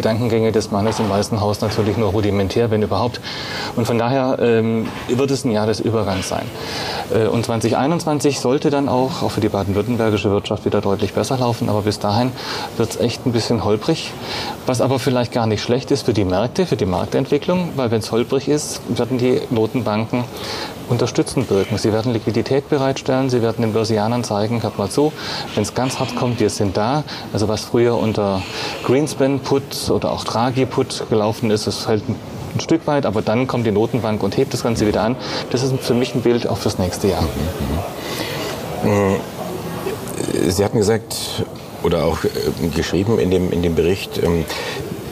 Gedankengänge 0.00 0.50
des 0.50 0.70
Mannes 0.70 0.98
im 0.98 1.10
Weißen 1.10 1.42
Haus 1.42 1.60
natürlich 1.60 1.98
nur 1.98 2.08
rudimentär, 2.08 2.70
wenn 2.70 2.82
überhaupt. 2.82 3.20
Und 3.76 3.86
von 3.86 3.98
daher 3.98 4.38
ähm, 4.40 4.88
wird 5.08 5.30
es 5.30 5.44
ein 5.44 5.50
Jahr 5.50 5.66
des 5.66 5.78
Übergangs 5.78 6.26
sein. 6.26 6.46
Äh, 7.12 7.26
und 7.26 7.44
2021 7.44 8.40
sollte 8.40 8.70
dann 8.70 8.88
auch, 8.88 9.22
auch 9.22 9.30
für 9.30 9.42
die 9.42 9.50
baden-württembergische 9.50 10.30
Wirtschaft 10.30 10.64
wieder 10.64 10.80
deutlich 10.80 11.12
besser 11.12 11.36
laufen. 11.36 11.68
Aber 11.68 11.82
bis 11.82 11.98
dahin 11.98 12.32
wird 12.78 12.90
es 12.90 12.96
echt 12.98 13.26
ein 13.26 13.32
bisschen 13.32 13.62
holprig. 13.62 14.12
Was 14.64 14.80
aber 14.80 14.98
vielleicht 14.98 15.32
gar 15.32 15.46
nicht 15.46 15.62
schlecht 15.62 15.90
ist 15.90 16.06
für 16.06 16.14
die 16.14 16.24
Märkte, 16.24 16.64
für 16.64 16.76
die 16.76 16.86
Marktentwicklung, 16.86 17.72
weil 17.76 17.90
wenn 17.90 18.00
es 18.00 18.10
holprig 18.10 18.48
ist, 18.48 18.80
werden 18.88 19.18
die 19.18 19.42
Notenbanken 19.50 20.24
unterstützend 20.90 21.48
wirken. 21.50 21.78
Sie 21.78 21.92
werden 21.92 22.12
Liquidität 22.12 22.68
bereitstellen, 22.68 23.30
sie 23.30 23.40
werden 23.42 23.62
den 23.62 23.72
Börsianern 23.72 24.24
zeigen, 24.24 24.62
hört 24.62 24.76
mal 24.76 24.90
zu, 24.90 25.12
wenn 25.54 25.62
es 25.62 25.74
ganz 25.74 25.98
hart 25.98 26.16
kommt, 26.16 26.40
wir 26.40 26.50
sind 26.50 26.76
da. 26.76 27.04
Also 27.32 27.48
was 27.48 27.64
früher 27.64 27.96
unter 27.96 28.42
Greenspan-Put 28.84 29.90
oder 29.90 30.12
auch 30.12 30.24
Draghi-Put 30.24 31.08
gelaufen 31.08 31.50
ist, 31.50 31.66
es 31.66 31.78
fällt 31.78 32.02
ein 32.08 32.60
Stück 32.60 32.86
weit, 32.86 33.06
aber 33.06 33.22
dann 33.22 33.46
kommt 33.46 33.66
die 33.66 33.70
Notenbank 33.70 34.22
und 34.22 34.36
hebt 34.36 34.52
das 34.52 34.62
Ganze 34.62 34.86
wieder 34.86 35.02
an. 35.02 35.16
Das 35.50 35.62
ist 35.62 35.72
für 35.80 35.94
mich 35.94 36.14
ein 36.14 36.22
Bild 36.22 36.48
auch 36.48 36.58
fürs 36.58 36.78
nächste 36.78 37.08
Jahr. 37.08 37.22
Mhm. 38.82 39.16
Sie 40.48 40.64
hatten 40.64 40.78
gesagt 40.78 41.44
oder 41.82 42.04
auch 42.04 42.24
äh, 42.24 42.68
geschrieben 42.74 43.18
in 43.18 43.30
dem, 43.30 43.52
in 43.52 43.62
dem 43.62 43.74
Bericht, 43.74 44.22
ähm, 44.22 44.44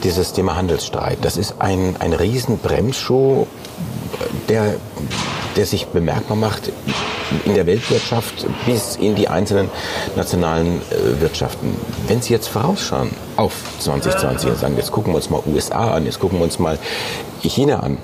dieses 0.03 0.33
Thema 0.33 0.55
Handelsstreit, 0.55 1.17
das 1.21 1.35
ist 1.35 1.55
ein, 1.59 1.95
ein 1.99 2.13
Riesenbremsschuh, 2.13 3.47
der 4.47 4.75
der 5.59 5.65
sich 5.65 5.87
bemerkbar 5.87 6.37
macht 6.37 6.71
in 7.43 7.53
der 7.53 7.65
Weltwirtschaft 7.65 8.47
bis 8.65 8.95
in 8.95 9.15
die 9.15 9.27
einzelnen 9.27 9.69
nationalen 10.15 10.81
äh, 10.89 11.19
Wirtschaften. 11.19 11.75
Wenn 12.07 12.21
Sie 12.21 12.31
jetzt 12.31 12.47
vorausschauen 12.47 13.09
auf 13.35 13.51
2020 13.79 14.51
und 14.51 14.57
sagen, 14.57 14.77
jetzt 14.77 14.93
gucken 14.93 15.11
wir 15.11 15.17
uns 15.17 15.29
mal 15.29 15.41
USA 15.45 15.95
an, 15.95 16.05
jetzt 16.05 16.21
gucken 16.21 16.39
wir 16.39 16.45
uns 16.45 16.59
mal 16.59 16.79
China 17.41 17.81
an, 17.81 17.97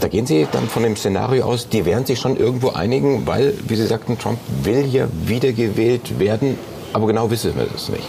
da 0.00 0.08
gehen 0.08 0.26
Sie 0.26 0.48
dann 0.50 0.68
von 0.68 0.82
dem 0.82 0.96
Szenario 0.96 1.44
aus, 1.44 1.68
die 1.68 1.84
werden 1.84 2.04
sich 2.04 2.18
schon 2.18 2.36
irgendwo 2.36 2.70
einigen, 2.70 3.28
weil, 3.28 3.54
wie 3.68 3.76
Sie 3.76 3.86
sagten, 3.86 4.18
Trump 4.18 4.40
will 4.64 4.86
ja 4.86 5.06
wiedergewählt 5.24 6.18
werden, 6.18 6.58
aber 6.92 7.06
genau 7.06 7.30
wissen 7.30 7.54
wir 7.56 7.66
das 7.72 7.90
nicht. 7.90 8.02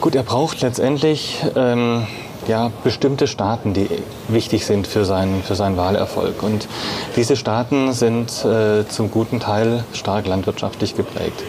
Gut, 0.00 0.16
er 0.16 0.24
braucht 0.24 0.62
letztendlich 0.62 1.44
ähm, 1.54 2.08
ja, 2.48 2.70
bestimmte 2.82 3.26
Staaten, 3.26 3.74
die 3.74 3.88
wichtig 4.28 4.66
sind 4.66 4.86
für 4.86 5.04
seinen, 5.04 5.42
für 5.42 5.54
seinen 5.54 5.76
Wahlerfolg. 5.76 6.42
Und 6.42 6.68
diese 7.16 7.36
Staaten 7.36 7.92
sind 7.92 8.44
äh, 8.44 8.86
zum 8.88 9.10
guten 9.10 9.40
Teil 9.40 9.84
stark 9.92 10.26
landwirtschaftlich 10.26 10.96
geprägt. 10.96 11.42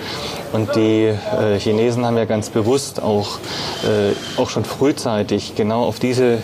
Und 0.54 0.76
die 0.76 1.06
äh, 1.06 1.60
Chinesen 1.60 2.06
haben 2.06 2.18
ja 2.18 2.26
ganz 2.26 2.50
bewusst 2.50 3.02
auch, 3.02 3.40
äh, 3.84 4.40
auch 4.40 4.50
schon 4.50 4.66
frühzeitig 4.66 5.56
genau 5.56 5.84
auf 5.84 6.00
diese 6.00 6.40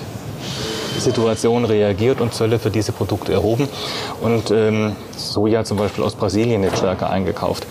Situation 0.98 1.65
reagiert 1.65 2.22
und 2.22 2.34
Zölle 2.34 2.60
für 2.60 2.70
diese 2.70 2.91
Produkte 2.91 3.34
erhoben 3.34 3.67
und 4.22 4.51
ähm, 4.51 4.96
Soja 5.15 5.63
zum 5.63 5.77
Beispiel 5.77 6.03
aus 6.03 6.15
Brasilien 6.15 6.63
jetzt 6.63 6.77
stärker 6.77 7.10
eingekauft. 7.10 7.65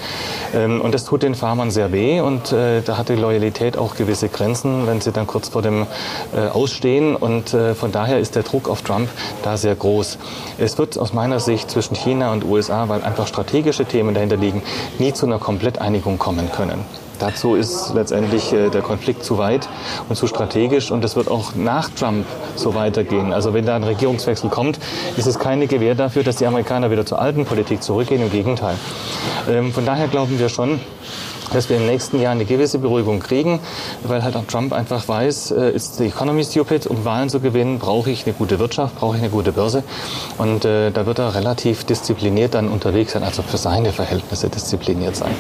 Ähm, 0.54 0.80
und 0.80 0.95
das 0.95 1.04
tut 1.04 1.23
den 1.23 1.35
Farmern 1.35 1.71
sehr 1.71 1.92
weh 1.92 2.21
und 2.21 2.52
äh, 2.52 2.83
da 2.83 2.97
hat 2.97 3.09
die 3.09 3.14
Loyalität 3.14 3.76
auch 3.76 3.95
gewisse 3.95 4.28
Grenzen, 4.28 4.87
wenn 4.87 5.00
sie 5.00 5.12
dann 5.12 5.26
kurz 5.26 5.49
vor 5.49 5.62
dem 5.62 5.87
äh, 6.35 6.49
Ausstehen 6.49 7.16
und 7.16 7.54
äh, 7.54 7.75
von 7.75 7.92
daher 7.92 8.19
ist 8.19 8.35
der 8.35 8.42
Druck 8.42 8.69
auf 8.69 8.83
Trump 8.83 9.09
da 9.42 9.57
sehr 9.57 9.75
groß. 9.75 10.19
Es 10.59 10.78
wird 10.78 10.99
aus 10.99 11.12
meiner 11.12 11.40
Sicht 11.40 11.71
zwischen 11.71 11.95
China 11.95 12.33
und 12.33 12.45
USA, 12.45 12.88
weil 12.88 13.02
einfach 13.02 13.26
strategische 13.26 13.85
Themen 13.85 14.14
dahinter 14.14 14.37
liegen, 14.37 14.62
nie 14.99 15.12
zu 15.12 15.26
einer 15.26 15.38
Kompletteinigung 15.38 16.19
kommen 16.19 16.50
können. 16.52 16.85
Dazu 17.21 17.55
ist 17.55 17.93
letztendlich 17.95 18.53
äh, 18.53 18.71
der 18.71 18.81
Konflikt 18.83 19.23
zu 19.25 19.39
weit 19.39 19.69
und 20.09 20.17
zu 20.17 20.27
strategisch 20.27 20.91
und 20.91 21.05
es 21.05 21.17
wird 21.17 21.31
auch 21.31 21.55
nach 21.55 21.91
Trump 21.91 22.27
so 22.57 22.75
weitergehen. 22.75 23.33
Also 23.33 23.55
wenn 23.55 23.67
da 23.67 23.77
ein 23.77 23.85
Regierungswechsel 23.85 24.50
kommt, 24.50 24.81
ist 25.17 25.27
es 25.27 25.39
keine 25.39 25.67
Gewähr 25.67 25.95
dafür, 25.95 26.25
dass 26.25 26.37
die 26.37 26.47
Amerikaner 26.47 26.91
wieder 26.91 27.05
zur 27.07 27.21
alten 27.21 27.45
Politik 27.45 27.83
zurückgehen. 27.83 28.23
Im 28.23 28.31
Gegenteil. 28.31 28.77
Ähm, 29.49 29.73
von 29.73 29.85
daher 29.85 30.09
glauben 30.09 30.39
wir 30.39 30.49
schon, 30.49 30.81
dass 31.53 31.69
wir 31.69 31.77
im 31.77 31.87
nächsten 31.87 32.21
Jahr 32.21 32.33
eine 32.33 32.45
gewisse 32.45 32.79
Beruhigung 32.79 33.21
kriegen, 33.21 33.61
weil 34.03 34.23
halt 34.23 34.37
auch 34.37 34.45
Trump 34.45 34.73
einfach 34.73 35.07
weiß, 35.07 35.50
äh, 35.50 35.71
ist 35.71 35.99
die 35.99 36.07
Economy 36.07 36.45
stupid, 36.45 36.87
um 36.87 37.05
Wahlen 37.05 37.29
zu 37.29 37.41
gewinnen, 37.41 37.79
brauche 37.79 38.11
ich 38.11 38.25
eine 38.27 38.35
gute 38.35 38.59
Wirtschaft, 38.59 38.97
brauche 38.97 39.17
ich 39.17 39.23
eine 39.23 39.31
gute 39.31 39.53
Börse 39.53 39.83
und 40.39 40.65
äh, 40.65 40.91
da 40.91 41.07
wird 41.07 41.19
er 41.19 41.35
relativ 41.35 41.85
diszipliniert 41.85 42.55
dann 42.55 42.69
unterwegs 42.69 43.12
sein, 43.12 43.23
also 43.23 43.43
für 43.43 43.59
seine 43.59 43.93
Verhältnisse 43.93 44.49
diszipliniert 44.49 45.17
sein. 45.17 45.35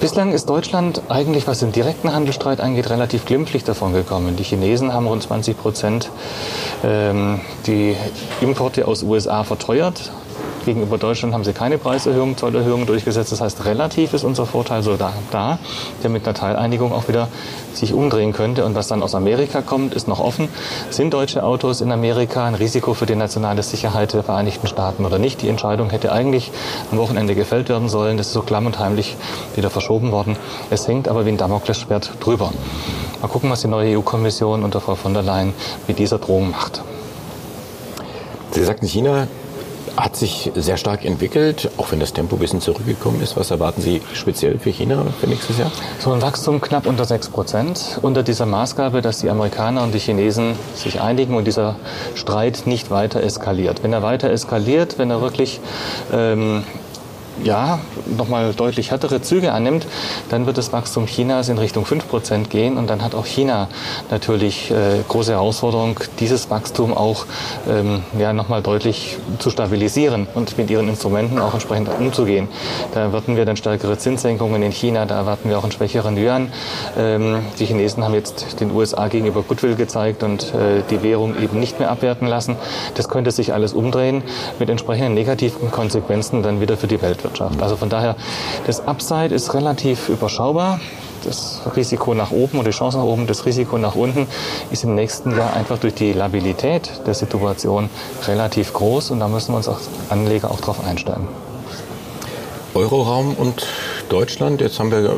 Bislang 0.00 0.32
ist 0.32 0.48
Deutschland 0.48 1.02
eigentlich, 1.08 1.48
was 1.48 1.58
den 1.58 1.72
direkten 1.72 2.12
Handelsstreit 2.12 2.60
angeht, 2.60 2.88
relativ 2.88 3.24
glimpflich 3.24 3.64
davon 3.64 3.92
gekommen. 3.92 4.36
Die 4.36 4.44
Chinesen 4.44 4.92
haben 4.92 5.08
rund 5.08 5.24
20 5.24 5.58
Prozent 5.58 6.10
ähm, 6.84 7.40
die 7.66 7.96
Importe 8.40 8.86
aus 8.86 9.02
USA 9.02 9.42
verteuert 9.42 10.12
Gegenüber 10.64 10.98
Deutschland 10.98 11.34
haben 11.34 11.44
sie 11.44 11.52
keine 11.52 11.78
Preiserhöhung, 11.78 12.36
Zollerhöhungen 12.36 12.86
durchgesetzt. 12.86 13.32
Das 13.32 13.40
heißt, 13.40 13.64
relativ 13.64 14.14
ist 14.14 14.24
unser 14.24 14.46
Vorteil 14.46 14.82
so 14.82 14.96
da, 14.96 15.12
da, 15.30 15.58
der 16.02 16.10
mit 16.10 16.26
einer 16.26 16.34
Teileinigung 16.34 16.92
auch 16.92 17.08
wieder 17.08 17.28
sich 17.72 17.92
umdrehen 17.94 18.32
könnte. 18.32 18.64
Und 18.64 18.74
was 18.74 18.88
dann 18.88 19.02
aus 19.02 19.14
Amerika 19.14 19.62
kommt, 19.62 19.94
ist 19.94 20.08
noch 20.08 20.20
offen. 20.20 20.48
Sind 20.90 21.14
deutsche 21.14 21.42
Autos 21.42 21.80
in 21.80 21.92
Amerika 21.92 22.44
ein 22.44 22.54
Risiko 22.54 22.94
für 22.94 23.06
die 23.06 23.16
nationale 23.16 23.62
Sicherheit 23.62 24.12
der 24.12 24.22
Vereinigten 24.22 24.66
Staaten 24.66 25.04
oder 25.04 25.18
nicht? 25.18 25.42
Die 25.42 25.48
Entscheidung 25.48 25.90
hätte 25.90 26.12
eigentlich 26.12 26.50
am 26.90 26.98
Wochenende 26.98 27.34
gefällt 27.34 27.68
werden 27.68 27.88
sollen. 27.88 28.16
Das 28.16 28.28
ist 28.28 28.32
so 28.32 28.42
klamm 28.42 28.66
und 28.66 28.78
heimlich 28.78 29.16
wieder 29.54 29.70
verschoben 29.70 30.12
worden. 30.12 30.36
Es 30.70 30.86
hängt 30.88 31.08
aber 31.08 31.24
wie 31.24 31.30
ein 31.30 31.36
Damoklesschwert 31.36 32.12
drüber. 32.20 32.52
Mal 33.20 33.28
gucken, 33.28 33.50
was 33.50 33.62
die 33.62 33.68
neue 33.68 33.98
EU-Kommission 33.98 34.62
unter 34.62 34.80
Frau 34.80 34.94
von 34.94 35.12
der 35.12 35.22
Leyen 35.22 35.52
mit 35.86 35.98
dieser 35.98 36.18
Drohung 36.18 36.50
macht. 36.50 36.82
Sie 38.52 38.64
sagten, 38.64 38.86
China 38.86 39.26
hat 39.98 40.16
sich 40.16 40.52
sehr 40.54 40.76
stark 40.76 41.04
entwickelt, 41.04 41.70
auch 41.76 41.90
wenn 41.90 41.98
das 41.98 42.12
Tempo 42.12 42.36
ein 42.36 42.38
bisschen 42.38 42.60
zurückgekommen 42.60 43.20
ist. 43.20 43.36
Was 43.36 43.50
erwarten 43.50 43.82
Sie 43.82 44.00
speziell 44.14 44.58
für 44.58 44.70
China 44.70 45.06
für 45.20 45.26
nächstes 45.26 45.58
Jahr? 45.58 45.72
So 45.98 46.12
ein 46.12 46.22
Wachstum 46.22 46.60
knapp 46.60 46.86
unter 46.86 47.04
6 47.04 47.30
Prozent, 47.30 47.98
unter 48.02 48.22
dieser 48.22 48.46
Maßgabe, 48.46 49.02
dass 49.02 49.18
die 49.18 49.28
Amerikaner 49.28 49.82
und 49.82 49.92
die 49.92 49.98
Chinesen 49.98 50.54
sich 50.74 51.00
einigen 51.00 51.34
und 51.34 51.46
dieser 51.46 51.76
Streit 52.14 52.62
nicht 52.66 52.90
weiter 52.90 53.22
eskaliert. 53.22 53.82
Wenn 53.82 53.92
er 53.92 54.02
weiter 54.02 54.30
eskaliert, 54.30 54.98
wenn 54.98 55.10
er 55.10 55.20
wirklich 55.20 55.60
ähm, 56.12 56.64
ja, 57.44 57.78
nochmal 58.06 58.52
deutlich 58.52 58.90
härtere 58.90 59.22
Züge 59.22 59.52
annimmt, 59.52 59.86
dann 60.28 60.46
wird 60.46 60.58
das 60.58 60.72
Wachstum 60.72 61.06
Chinas 61.06 61.48
in 61.48 61.58
Richtung 61.58 61.84
5% 61.84 62.48
gehen 62.48 62.76
und 62.76 62.88
dann 62.88 63.02
hat 63.02 63.14
auch 63.14 63.26
China 63.26 63.68
natürlich 64.10 64.70
äh, 64.70 65.02
große 65.06 65.32
Herausforderung, 65.32 66.00
dieses 66.18 66.50
Wachstum 66.50 66.96
auch 66.96 67.26
ähm, 67.68 68.02
ja, 68.18 68.32
nochmal 68.32 68.62
deutlich 68.62 69.16
zu 69.38 69.50
stabilisieren 69.50 70.26
und 70.34 70.58
mit 70.58 70.70
ihren 70.70 70.88
Instrumenten 70.88 71.38
auch 71.38 71.54
entsprechend 71.54 71.88
umzugehen. 71.88 72.48
Da 72.94 73.00
erwarten 73.00 73.36
wir 73.36 73.44
dann 73.44 73.56
stärkere 73.56 73.98
Zinssenkungen 73.98 74.62
in 74.62 74.72
China, 74.72 75.06
da 75.06 75.16
erwarten 75.16 75.48
wir 75.48 75.58
auch 75.58 75.62
einen 75.62 75.72
schwächeren 75.72 76.16
Yuan. 76.16 76.52
Ähm, 76.98 77.40
die 77.58 77.66
Chinesen 77.66 78.04
haben 78.04 78.14
jetzt 78.14 78.60
den 78.60 78.70
USA 78.72 79.08
gegenüber 79.08 79.42
Goodwill 79.42 79.76
gezeigt 79.76 80.22
und 80.22 80.54
äh, 80.54 80.82
die 80.90 81.02
Währung 81.02 81.40
eben 81.40 81.60
nicht 81.60 81.78
mehr 81.78 81.90
abwerten 81.90 82.26
lassen. 82.26 82.56
Das 82.94 83.08
könnte 83.08 83.30
sich 83.30 83.52
alles 83.52 83.72
umdrehen 83.72 84.22
mit 84.58 84.68
entsprechenden 84.68 85.14
negativen 85.14 85.70
Konsequenzen 85.70 86.42
dann 86.42 86.60
wieder 86.60 86.76
für 86.76 86.86
die 86.86 87.00
Weltwirtschaft. 87.00 87.27
Volkswirtschaft. 87.28 87.62
Also 87.62 87.76
von 87.76 87.88
daher, 87.88 88.16
das 88.66 88.86
Upside 88.86 89.34
ist 89.34 89.54
relativ 89.54 90.08
überschaubar. 90.08 90.80
Das 91.24 91.62
Risiko 91.74 92.14
nach 92.14 92.30
oben 92.30 92.58
und 92.58 92.66
die 92.66 92.70
Chance 92.70 92.96
nach 92.96 93.04
oben, 93.04 93.26
das 93.26 93.44
Risiko 93.44 93.76
nach 93.76 93.96
unten 93.96 94.28
ist 94.70 94.84
im 94.84 94.94
nächsten 94.94 95.36
Jahr 95.36 95.52
einfach 95.54 95.78
durch 95.78 95.94
die 95.94 96.12
Labilität 96.12 96.90
der 97.06 97.14
Situation 97.14 97.90
relativ 98.26 98.72
groß 98.72 99.10
und 99.10 99.20
da 99.20 99.26
müssen 99.26 99.52
wir 99.52 99.56
uns 99.56 99.68
als 99.68 99.88
Anleger 100.10 100.50
auch 100.50 100.60
darauf 100.60 100.86
einstellen. 100.86 101.26
Euroraum 102.74 103.34
und 103.34 103.66
Deutschland. 104.08 104.60
Jetzt 104.60 104.78
haben 104.78 104.92
wir 104.92 104.98
äh, 104.98 105.16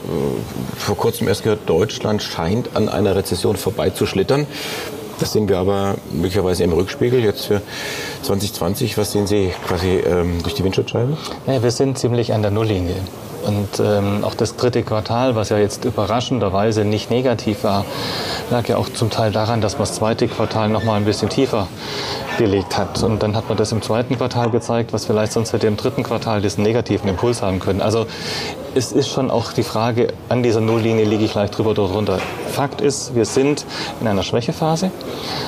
vor 0.78 0.96
kurzem 0.96 1.28
erst 1.28 1.42
gehört, 1.42 1.68
Deutschland 1.68 2.22
scheint 2.22 2.74
an 2.74 2.88
einer 2.88 3.14
Rezession 3.14 3.56
vorbeizuschlittern. 3.56 4.46
Das 5.20 5.32
sehen 5.32 5.48
wir 5.48 5.58
aber 5.58 5.96
möglicherweise 6.10 6.64
im 6.64 6.72
Rückspiegel 6.72 7.22
jetzt 7.22 7.44
für 7.44 7.60
2020. 8.22 8.96
Was 8.96 9.12
sehen 9.12 9.26
Sie 9.26 9.52
quasi 9.68 9.98
ähm, 9.98 10.42
durch 10.42 10.54
die 10.54 10.64
Windschutzscheibe? 10.64 11.16
Ja, 11.46 11.62
wir 11.62 11.70
sind 11.70 11.98
ziemlich 11.98 12.32
an 12.32 12.40
der 12.42 12.50
Nulllinie. 12.50 12.96
Und 13.46 13.80
ähm, 13.80 14.24
auch 14.24 14.34
das 14.34 14.56
dritte 14.56 14.82
Quartal, 14.82 15.34
was 15.34 15.48
ja 15.48 15.58
jetzt 15.58 15.84
überraschenderweise 15.84 16.84
nicht 16.84 17.10
negativ 17.10 17.64
war, 17.64 17.84
lag 18.50 18.68
ja 18.68 18.76
auch 18.76 18.88
zum 18.88 19.10
Teil 19.10 19.32
daran, 19.32 19.60
dass 19.60 19.74
man 19.74 19.82
das 19.82 19.94
zweite 19.94 20.28
Quartal 20.28 20.68
noch 20.68 20.84
mal 20.84 20.94
ein 20.94 21.04
bisschen 21.04 21.28
tiefer 21.28 21.68
gelegt 22.38 22.78
hat. 22.78 23.02
Und 23.02 23.22
dann 23.22 23.36
hat 23.36 23.48
man 23.48 23.58
das 23.58 23.72
im 23.72 23.82
zweiten 23.82 24.16
Quartal 24.16 24.50
gezeigt, 24.50 24.92
was 24.92 25.06
vielleicht 25.06 25.32
sonst 25.32 25.52
hätte 25.52 25.66
im 25.66 25.76
dritten 25.76 26.02
Quartal 26.02 26.40
diesen 26.40 26.62
negativen 26.62 27.08
Impuls 27.08 27.42
haben 27.42 27.60
können. 27.60 27.82
Also 27.82 28.06
es 28.74 28.92
ist 28.92 29.08
schon 29.08 29.30
auch 29.30 29.52
die 29.52 29.62
Frage, 29.62 30.12
an 30.28 30.42
dieser 30.42 30.60
Nulllinie 30.60 31.04
liege 31.04 31.24
ich 31.24 31.34
leicht 31.34 31.56
drüber 31.56 31.70
oder 31.70 31.88
drunter. 31.88 32.18
Fakt 32.52 32.80
ist, 32.80 33.14
wir 33.14 33.24
sind 33.24 33.64
in 34.00 34.06
einer 34.06 34.22
Schwächephase 34.22 34.90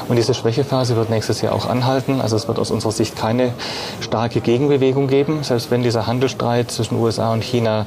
und 0.08 0.16
diese 0.16 0.34
Schwächephase 0.34 0.96
wird 0.96 1.08
nächstes 1.08 1.40
Jahr 1.40 1.54
auch 1.54 1.66
anhalten. 1.66 2.20
Also 2.20 2.36
es 2.36 2.48
wird 2.48 2.58
aus 2.58 2.70
unserer 2.70 2.92
Sicht 2.92 3.16
keine 3.16 3.52
starke 4.00 4.40
Gegenbewegung 4.40 5.06
geben, 5.06 5.44
selbst 5.44 5.70
wenn 5.70 5.82
dieser 5.82 6.06
Handelsstreit 6.06 6.70
zwischen 6.70 6.96
USA 6.96 7.32
und 7.32 7.44
China 7.44 7.86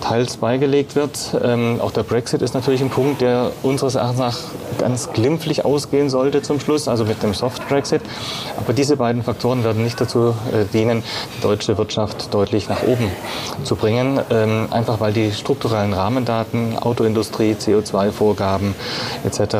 teils 0.00 0.36
beigelegt 0.36 0.96
wird. 0.96 1.36
Ähm, 1.42 1.80
auch 1.80 1.92
der 1.92 2.02
Brexit 2.02 2.42
ist 2.42 2.54
natürlich 2.54 2.80
ein 2.80 2.90
Punkt, 2.90 3.20
der 3.20 3.52
unseres 3.62 3.94
Erachtens 3.94 4.18
nach 4.18 4.38
ganz 4.78 5.12
glimpflich 5.12 5.64
ausgehen 5.64 6.10
sollte 6.10 6.42
zum 6.42 6.60
Schluss, 6.60 6.88
also 6.88 7.04
mit 7.04 7.22
dem 7.22 7.34
Soft 7.34 7.66
Brexit. 7.68 8.02
Aber 8.56 8.72
diese 8.72 8.96
beiden 8.96 9.22
Faktoren 9.22 9.64
werden 9.64 9.82
nicht 9.82 10.00
dazu 10.00 10.34
äh, 10.52 10.64
dienen, 10.72 11.02
die 11.36 11.42
deutsche 11.42 11.78
Wirtschaft 11.78 12.32
deutlich 12.32 12.68
nach 12.68 12.82
oben 12.82 13.10
zu 13.64 13.76
bringen, 13.76 14.20
ähm, 14.30 14.68
einfach 14.70 15.00
weil 15.00 15.12
die 15.12 15.32
strukturellen 15.32 15.92
Rahmendaten, 15.92 16.78
Autoindustrie, 16.78 17.56
CO2-Vorgaben 17.58 18.74
etc. 19.24 19.40
Äh, 19.40 19.58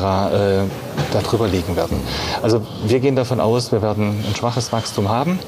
darüber 1.12 1.49
liegen 1.49 1.76
werden. 1.76 2.00
Also 2.43 2.62
wir 2.87 3.00
gehen 3.00 3.16
davon 3.16 3.40
aus, 3.40 3.73
wir 3.73 3.83
werden 3.83 4.25
ein 4.26 4.35
schwaches 4.35 4.73
Wachstum 4.73 5.09
haben. 5.09 5.38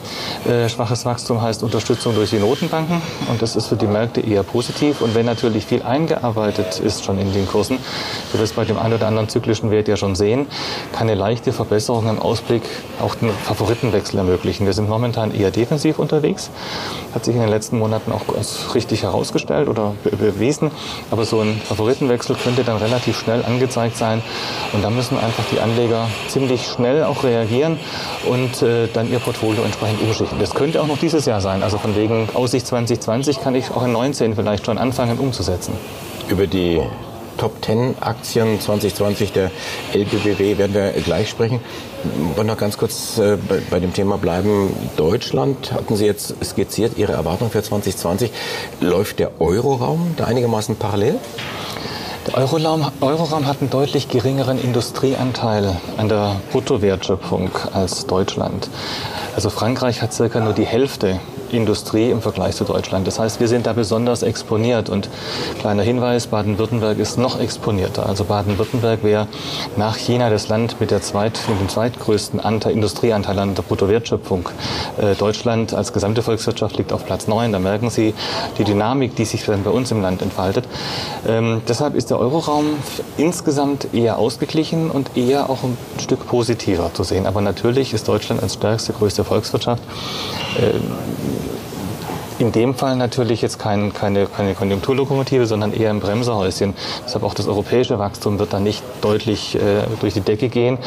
Äh, 0.49 0.69
schwaches 0.69 1.05
Wachstum 1.05 1.41
heißt 1.41 1.63
Unterstützung 1.63 2.15
durch 2.15 2.31
die 2.31 2.39
Notenbanken 2.39 3.01
und 3.31 3.43
das 3.43 3.57
ist 3.57 3.67
für 3.67 3.77
die 3.77 3.87
Märkte 3.87 4.21
eher 4.21 4.43
positiv. 4.43 4.78
Und 4.79 5.15
wenn 5.15 5.27
natürlich 5.27 5.67
viel 5.67 5.83
eingearbeitet 5.83 6.79
ist 6.79 7.05
schon 7.05 7.19
in 7.19 7.33
den 7.33 7.49
Kursen, 7.49 7.79
wir 8.33 8.41
das 8.41 8.53
bei 8.53 8.65
dem 8.65 8.79
einen 8.79 8.95
oder 8.95 9.09
anderen 9.09 9.29
zyklischen 9.29 9.71
Wert 9.71 9.89
ja 9.89 9.97
schon 9.97 10.15
sehen, 10.15 10.47
kann 10.93 11.09
eine 11.09 11.19
leichte 11.19 11.53
Verbesserung 11.53 12.09
im 12.09 12.19
Ausblick 12.19 12.63
auch 13.01 13.15
den 13.17 13.31
Favoritenwechsel 13.31 14.19
ermöglichen. 14.19 14.67
Wir 14.67 14.73
sind 14.73 14.89
momentan 14.89 15.35
eher 15.35 15.51
defensiv 15.51 15.99
unterwegs, 15.99 16.51
hat 17.15 17.25
sich 17.25 17.35
in 17.35 17.41
den 17.41 17.51
letzten 17.51 17.79
Monaten 17.79 18.13
auch 18.13 18.35
als 18.37 18.75
richtig 18.75 19.03
herausgestellt 19.03 19.69
oder 19.69 19.95
bewiesen. 20.05 20.71
Aber 21.11 21.25
so 21.25 21.41
ein 21.41 21.61
Favoritenwechsel 21.61 22.37
könnte 22.37 22.63
dann 22.63 22.77
relativ 22.77 23.19
schnell 23.19 23.45
angezeigt 23.45 23.97
sein 23.97 24.23
und 24.73 24.85
da 24.85 24.91
müssen 24.91 25.19
einfach 25.19 25.45
die 25.53 25.61
Anleger 25.61 26.09
ziemlich 26.29 26.67
schnell 26.69 27.03
auch 27.05 27.25
reagieren 27.25 27.79
und 28.29 28.63
äh, 28.63 28.87
dann 28.93 29.11
ihr 29.11 29.19
Portfolio 29.19 29.63
entsprechend 29.63 30.01
umschichten. 30.03 30.39
Das 30.39 30.55
könnte 30.55 30.81
auch 30.81 30.87
noch 30.87 30.99
dieses 30.99 31.27
Jahr 31.27 31.41
sein. 31.41 31.63
Also 31.63 31.79
von 31.79 31.97
wegen 31.97 32.29
Aussicht 32.35 32.67
2020 32.67 33.41
kann 33.41 33.55
ich 33.55 33.71
auch 33.71 33.85
in 33.85 33.93
19 33.93 34.35
vielleicht 34.35 34.65
schon 34.69 34.77
anfangen 34.77 35.19
umzusetzen. 35.19 35.73
Über 36.29 36.47
die 36.47 36.83
Top 37.39 37.65
10 37.65 37.95
Aktien 38.01 38.61
2020 38.61 39.33
der 39.33 39.51
LBBW 39.95 40.59
werden 40.59 40.75
wir 40.75 40.91
gleich 40.91 41.31
sprechen. 41.31 41.61
Ich 42.05 42.37
wollte 42.37 42.51
noch 42.51 42.59
ganz 42.59 42.77
kurz 42.77 43.17
äh, 43.17 43.39
bei 43.71 43.81
dem 43.81 43.95
Thema 43.95 44.19
bleiben. 44.19 44.71
Deutschland, 44.99 45.73
hatten 45.73 45.97
Sie 45.97 46.05
jetzt 46.05 46.35
skizziert 46.45 46.99
Ihre 46.99 47.13
Erwartung 47.13 47.51
für 47.51 47.63
2020. 47.63 48.31
Läuft 48.83 49.21
der 49.21 49.41
Euroraum 49.41 50.15
da 50.19 50.25
einigermaßen 50.25 50.77
parallel? 50.77 51.15
Der 52.27 52.37
Euroraum, 52.37 52.93
Euroraum 53.01 53.47
hat 53.47 53.63
einen 53.63 53.71
deutlich 53.71 54.09
geringeren 54.11 54.63
Industrieanteil 54.63 55.77
an 55.97 56.11
der 56.11 56.43
Bruttowertschöpfung 56.53 57.53
als 57.73 58.05
Deutschland. 58.07 58.69
Also 59.35 59.49
Frankreich 59.49 60.03
hat 60.03 60.13
circa 60.13 60.41
nur 60.41 60.53
die 60.53 60.67
Hälfte 60.67 61.21
Industrie 61.53 62.11
im 62.11 62.23
Vergleich 62.23 62.57
zu 62.57 62.65
Deutschland. 62.65 63.07
Das 63.07 63.19
heißt, 63.19 63.41
wir 63.41 63.49
sind 63.49 63.67
da 63.67 63.73
besonders 63.73 64.23
exponiert. 64.23 64.89
Und 64.89 65.09
kleiner 65.61 65.83
Hinweis, 65.83 66.27
Baden-Württemberg 66.27 66.99
ist 66.99 67.19
noch 67.19 67.41
exponierter. 67.41 68.07
Also 68.07 68.25
Baden-Württemberg 68.25 69.03
wäre 69.03 69.27
nach 69.77 69.97
China 69.97 70.31
das 70.31 70.49
Land 70.49 70.81
mit, 70.81 70.91
der 70.91 71.03
zweit, 71.03 71.41
mit 71.49 71.61
dem 71.61 71.69
zweitgrößten 71.69 72.41
Anteil, 72.41 72.73
Industrieanteil 72.73 73.39
an 73.39 73.55
der 73.55 73.63
Bruttowertschöpfung. 73.63 74.49
Äh, 75.01 75.15
Deutschland 75.15 75.75
als 75.75 75.93
gesamte 75.93 76.23
Volkswirtschaft 76.23 76.77
liegt 76.77 76.93
auf 76.93 77.05
Platz 77.07 77.27
9. 77.27 77.53
Da 77.53 77.59
merken 77.59 77.91
Sie 77.91 78.15
die 78.59 78.65
Dynamik, 78.65 79.17
die 79.17 79.25
sich 79.25 79.45
dann 79.45 79.63
bei 79.63 79.71
uns 79.71 79.91
im 79.91 80.03
Land 80.03 80.23
entfaltet. 80.23 80.65
Ähm, 81.27 81.63
deshalb 81.69 81.95
ist 81.95 82.11
der 82.11 82.19
Euroraum 82.19 82.67
insgesamt 83.17 83.95
eher 83.95 84.19
ausgeglichen 84.19 84.91
und 84.91 85.17
eher 85.17 85.51
auch 85.51 85.63
ein 85.63 85.77
Stück 86.01 86.27
positiver 86.27 86.93
zu 86.95 87.03
sehen. 87.03 87.27
Aber 87.27 87.41
natürlich 87.41 87.95
ist 87.95 88.09
Deutschland 88.09 88.43
als 88.43 88.55
stärkste, 88.55 88.93
größte 88.93 89.25
Volkswirtschaft 89.25 89.83
äh, 90.59 90.79
in 92.39 92.53
dem 92.53 92.75
Fall 92.75 92.97
natürlich 92.97 93.43
jetzt 93.43 93.59
kein, 93.59 93.93
keine, 93.93 94.27
keine 94.27 94.55
Konjunkturlokomotive, 94.55 95.47
sondern 95.47 95.73
eher 95.73 95.91
ein 95.91 96.01
Bremserhäuschen. 96.01 96.75
Deshalb 97.05 97.25
auch 97.25 97.35
das 97.35 97.49
europäische 97.49 97.99
Wachstum 97.99 98.39
wird 98.39 98.53
da 98.53 98.61
nicht 98.61 98.83
deutlich 99.01 99.57
äh, 99.57 99.83
durch 100.01 100.15
die 100.15 100.21
Decke 100.21 100.49
gehen. 100.49 100.79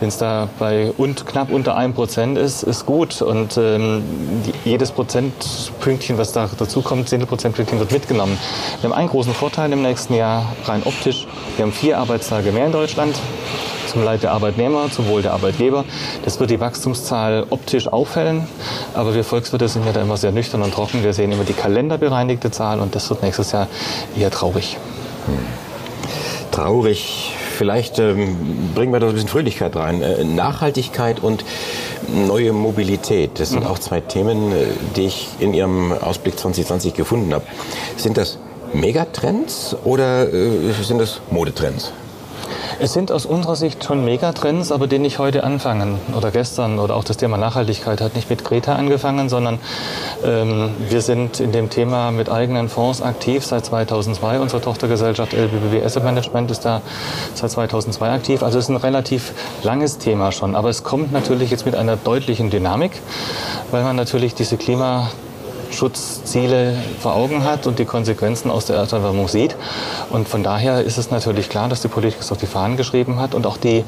Wenn 0.00 0.08
es 0.08 0.18
da 0.18 0.48
bei 0.58 0.92
und, 0.96 1.26
knapp 1.26 1.50
unter 1.50 1.76
einem 1.76 1.94
Prozent 1.94 2.38
ist, 2.38 2.62
ist 2.62 2.86
gut. 2.86 3.22
Und 3.22 3.56
ähm, 3.56 4.02
jedes 4.64 4.90
Prozentpünktchen, 4.92 6.18
was 6.18 6.32
da 6.32 6.48
dazukommt, 6.56 7.08
zehn 7.08 7.26
Prozentpünktchen 7.26 7.78
wird 7.78 7.92
mitgenommen. 7.92 8.38
Wir 8.80 8.90
haben 8.90 8.96
einen 8.96 9.08
großen 9.08 9.34
Vorteil 9.34 9.72
im 9.72 9.82
nächsten 9.82 10.14
Jahr, 10.14 10.52
rein 10.64 10.82
optisch. 10.84 11.26
Wir 11.56 11.64
haben 11.64 11.72
vier 11.72 11.98
Arbeitstage 11.98 12.52
mehr 12.52 12.66
in 12.66 12.72
Deutschland 12.72 13.14
zum 13.88 14.04
Leid 14.04 14.22
der 14.22 14.32
Arbeitnehmer, 14.32 14.90
zum 14.90 15.08
Wohl 15.08 15.22
der 15.22 15.32
Arbeitgeber. 15.32 15.84
Das 16.24 16.38
wird 16.38 16.50
die 16.50 16.60
Wachstumszahl 16.60 17.46
optisch 17.50 17.88
auffällen, 17.88 18.46
aber 18.94 19.14
wir 19.14 19.24
Volkswirte 19.24 19.68
sind 19.68 19.86
ja 19.86 19.92
da 19.92 20.02
immer 20.02 20.16
sehr 20.16 20.32
nüchtern 20.32 20.62
und 20.62 20.74
trocken. 20.74 21.02
Wir 21.02 21.12
sehen 21.12 21.32
immer 21.32 21.44
die 21.44 21.52
kalenderbereinigte 21.52 22.50
Zahl 22.50 22.80
und 22.80 22.94
das 22.94 23.08
wird 23.10 23.22
nächstes 23.22 23.52
Jahr 23.52 23.68
eher 24.16 24.30
traurig. 24.30 24.76
Hm. 25.26 25.38
Traurig. 26.50 27.32
Vielleicht 27.58 27.98
ähm, 27.98 28.36
bringen 28.74 28.92
wir 28.92 29.00
da 29.00 29.08
ein 29.08 29.14
bisschen 29.14 29.28
Fröhlichkeit 29.28 29.74
rein. 29.74 30.00
Äh, 30.00 30.22
Nachhaltigkeit 30.22 31.20
und 31.20 31.44
neue 32.08 32.52
Mobilität. 32.52 33.40
Das 33.40 33.50
sind 33.50 33.64
mhm. 33.64 33.66
auch 33.66 33.80
zwei 33.80 34.00
Themen, 34.00 34.52
äh, 34.52 34.66
die 34.94 35.06
ich 35.06 35.28
in 35.40 35.54
Ihrem 35.54 35.92
Ausblick 35.92 36.38
2020 36.38 36.94
gefunden 36.94 37.34
habe. 37.34 37.44
Sind 37.96 38.16
das 38.16 38.38
Megatrends 38.72 39.76
oder 39.84 40.32
äh, 40.32 40.72
sind 40.82 40.98
das 40.98 41.20
Modetrends? 41.30 41.92
Es 42.80 42.92
sind 42.92 43.10
aus 43.10 43.26
unserer 43.26 43.56
Sicht 43.56 43.82
schon 43.82 44.04
Megatrends, 44.04 44.70
aber 44.70 44.86
die 44.86 45.00
nicht 45.00 45.18
heute 45.18 45.42
anfangen 45.42 45.98
oder 46.16 46.30
gestern 46.30 46.78
oder 46.78 46.94
auch 46.94 47.02
das 47.02 47.16
Thema 47.16 47.36
Nachhaltigkeit 47.36 48.00
hat 48.00 48.14
nicht 48.14 48.30
mit 48.30 48.44
Greta 48.44 48.76
angefangen, 48.76 49.28
sondern 49.28 49.58
ähm, 50.24 50.70
wir 50.88 51.00
sind 51.00 51.40
in 51.40 51.50
dem 51.50 51.70
Thema 51.70 52.12
mit 52.12 52.30
eigenen 52.30 52.68
Fonds 52.68 53.02
aktiv 53.02 53.44
seit 53.44 53.64
2002. 53.64 54.38
Unsere 54.38 54.62
Tochtergesellschaft 54.62 55.32
LBBW 55.32 55.82
Asset 55.82 56.04
Management 56.04 56.52
ist 56.52 56.64
da 56.64 56.80
seit 57.34 57.50
2002 57.50 58.12
aktiv. 58.12 58.42
Also 58.44 58.60
es 58.60 58.66
ist 58.66 58.70
ein 58.70 58.76
relativ 58.76 59.32
langes 59.64 59.98
Thema 59.98 60.30
schon, 60.30 60.54
aber 60.54 60.68
es 60.68 60.84
kommt 60.84 61.10
natürlich 61.10 61.50
jetzt 61.50 61.66
mit 61.66 61.74
einer 61.74 61.96
deutlichen 61.96 62.48
Dynamik, 62.48 62.92
weil 63.72 63.82
man 63.82 63.96
natürlich 63.96 64.36
diese 64.36 64.56
Klima 64.56 65.10
Schutzziele 65.70 66.74
vor 67.00 67.14
Augen 67.14 67.44
hat 67.44 67.66
und 67.66 67.78
die 67.78 67.84
Konsequenzen 67.84 68.50
aus 68.50 68.66
der 68.66 68.76
Erderwärmung 68.76 69.28
sieht. 69.28 69.56
Und 70.10 70.28
von 70.28 70.42
daher 70.42 70.82
ist 70.82 70.98
es 70.98 71.10
natürlich 71.10 71.48
klar, 71.48 71.68
dass 71.68 71.82
die 71.82 71.88
Politik 71.88 72.20
es 72.20 72.32
auf 72.32 72.38
die 72.38 72.46
Fahnen 72.46 72.76
geschrieben 72.76 73.20
hat 73.20 73.34
und 73.34 73.46
auch 73.46 73.56
die 73.56 73.84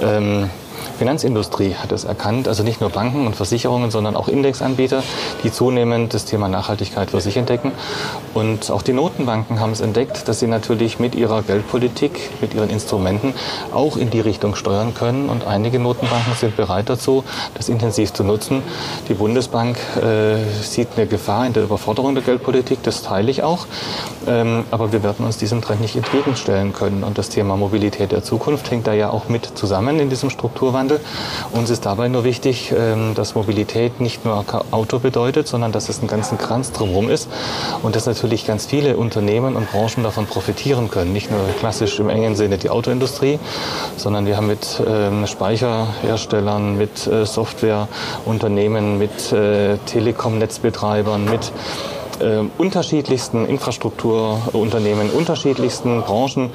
ähm, 0.00 0.50
Finanzindustrie 1.00 1.76
hat 1.76 1.92
es 1.92 2.04
erkannt, 2.04 2.46
also 2.46 2.62
nicht 2.62 2.82
nur 2.82 2.90
Banken 2.90 3.26
und 3.26 3.34
Versicherungen, 3.34 3.90
sondern 3.90 4.16
auch 4.16 4.28
Indexanbieter, 4.28 5.02
die 5.42 5.50
zunehmend 5.50 6.12
das 6.12 6.26
Thema 6.26 6.46
Nachhaltigkeit 6.46 7.10
für 7.12 7.22
sich 7.22 7.38
entdecken. 7.38 7.72
Und 8.34 8.70
auch 8.70 8.82
die 8.82 8.92
Notenbanken 8.92 9.60
haben 9.60 9.72
es 9.72 9.80
entdeckt, 9.80 10.28
dass 10.28 10.40
sie 10.40 10.46
natürlich 10.46 10.98
mit 10.98 11.14
ihrer 11.14 11.40
Geldpolitik, 11.40 12.30
mit 12.42 12.52
ihren 12.52 12.68
Instrumenten 12.68 13.32
auch 13.72 13.96
in 13.96 14.10
die 14.10 14.20
Richtung 14.20 14.54
steuern 14.56 14.92
können. 14.92 15.30
Und 15.30 15.46
einige 15.46 15.78
Notenbanken 15.78 16.34
sind 16.34 16.54
bereit 16.58 16.90
dazu, 16.90 17.24
das 17.54 17.70
intensiv 17.70 18.12
zu 18.12 18.22
nutzen. 18.22 18.62
Die 19.08 19.14
Bundesbank 19.14 19.78
äh, 19.96 20.36
sieht 20.62 20.88
eine 20.96 21.06
Gefahr 21.06 21.46
in 21.46 21.54
der 21.54 21.62
Überforderung 21.62 22.14
der 22.14 22.24
Geldpolitik, 22.24 22.82
das 22.82 23.02
teile 23.02 23.30
ich 23.30 23.42
auch. 23.42 23.66
Ähm, 24.26 24.64
aber 24.70 24.92
wir 24.92 25.02
werden 25.02 25.24
uns 25.24 25.38
diesem 25.38 25.62
Trend 25.62 25.80
nicht 25.80 25.96
entgegenstellen 25.96 26.74
können. 26.74 27.04
Und 27.04 27.16
das 27.16 27.30
Thema 27.30 27.56
Mobilität 27.56 28.12
der 28.12 28.22
Zukunft 28.22 28.70
hängt 28.70 28.86
da 28.86 28.92
ja 28.92 29.08
auch 29.08 29.30
mit 29.30 29.46
zusammen 29.56 29.98
in 29.98 30.10
diesem 30.10 30.28
Strukturwandel. 30.28 30.89
Klimawandel. 30.90 31.00
Uns 31.52 31.70
ist 31.70 31.86
dabei 31.86 32.08
nur 32.08 32.24
wichtig, 32.24 32.72
ähm, 32.76 33.14
dass 33.14 33.34
Mobilität 33.34 34.00
nicht 34.00 34.24
nur 34.24 34.44
Auto 34.70 34.98
bedeutet, 34.98 35.48
sondern 35.48 35.72
dass 35.72 35.88
es 35.88 35.98
einen 35.98 36.08
ganzen 36.08 36.38
Kranz 36.38 36.72
drumherum 36.72 37.08
ist 37.08 37.28
und 37.82 37.96
dass 37.96 38.06
natürlich 38.06 38.46
ganz 38.46 38.66
viele 38.66 38.96
Unternehmen 38.96 39.56
und 39.56 39.70
Branchen 39.70 40.02
davon 40.02 40.26
profitieren 40.26 40.90
können. 40.90 41.12
Nicht 41.12 41.30
nur 41.30 41.40
klassisch 41.58 41.98
im 41.98 42.08
engen 42.08 42.36
Sinne 42.36 42.58
die 42.58 42.70
Autoindustrie, 42.70 43.38
sondern 43.96 44.26
wir 44.26 44.36
haben 44.36 44.46
mit 44.46 44.82
ähm, 44.86 45.26
Speicherherstellern, 45.26 46.76
mit 46.76 47.06
äh, 47.06 47.26
Softwareunternehmen, 47.26 48.98
mit 48.98 49.32
äh, 49.32 49.76
Telekom-Netzbetreibern, 49.86 51.24
mit 51.24 51.52
äh, 52.20 52.44
unterschiedlichsten 52.58 53.46
Infrastrukturunternehmen, 53.46 55.10
unterschiedlichsten 55.10 56.02
Branchen 56.02 56.50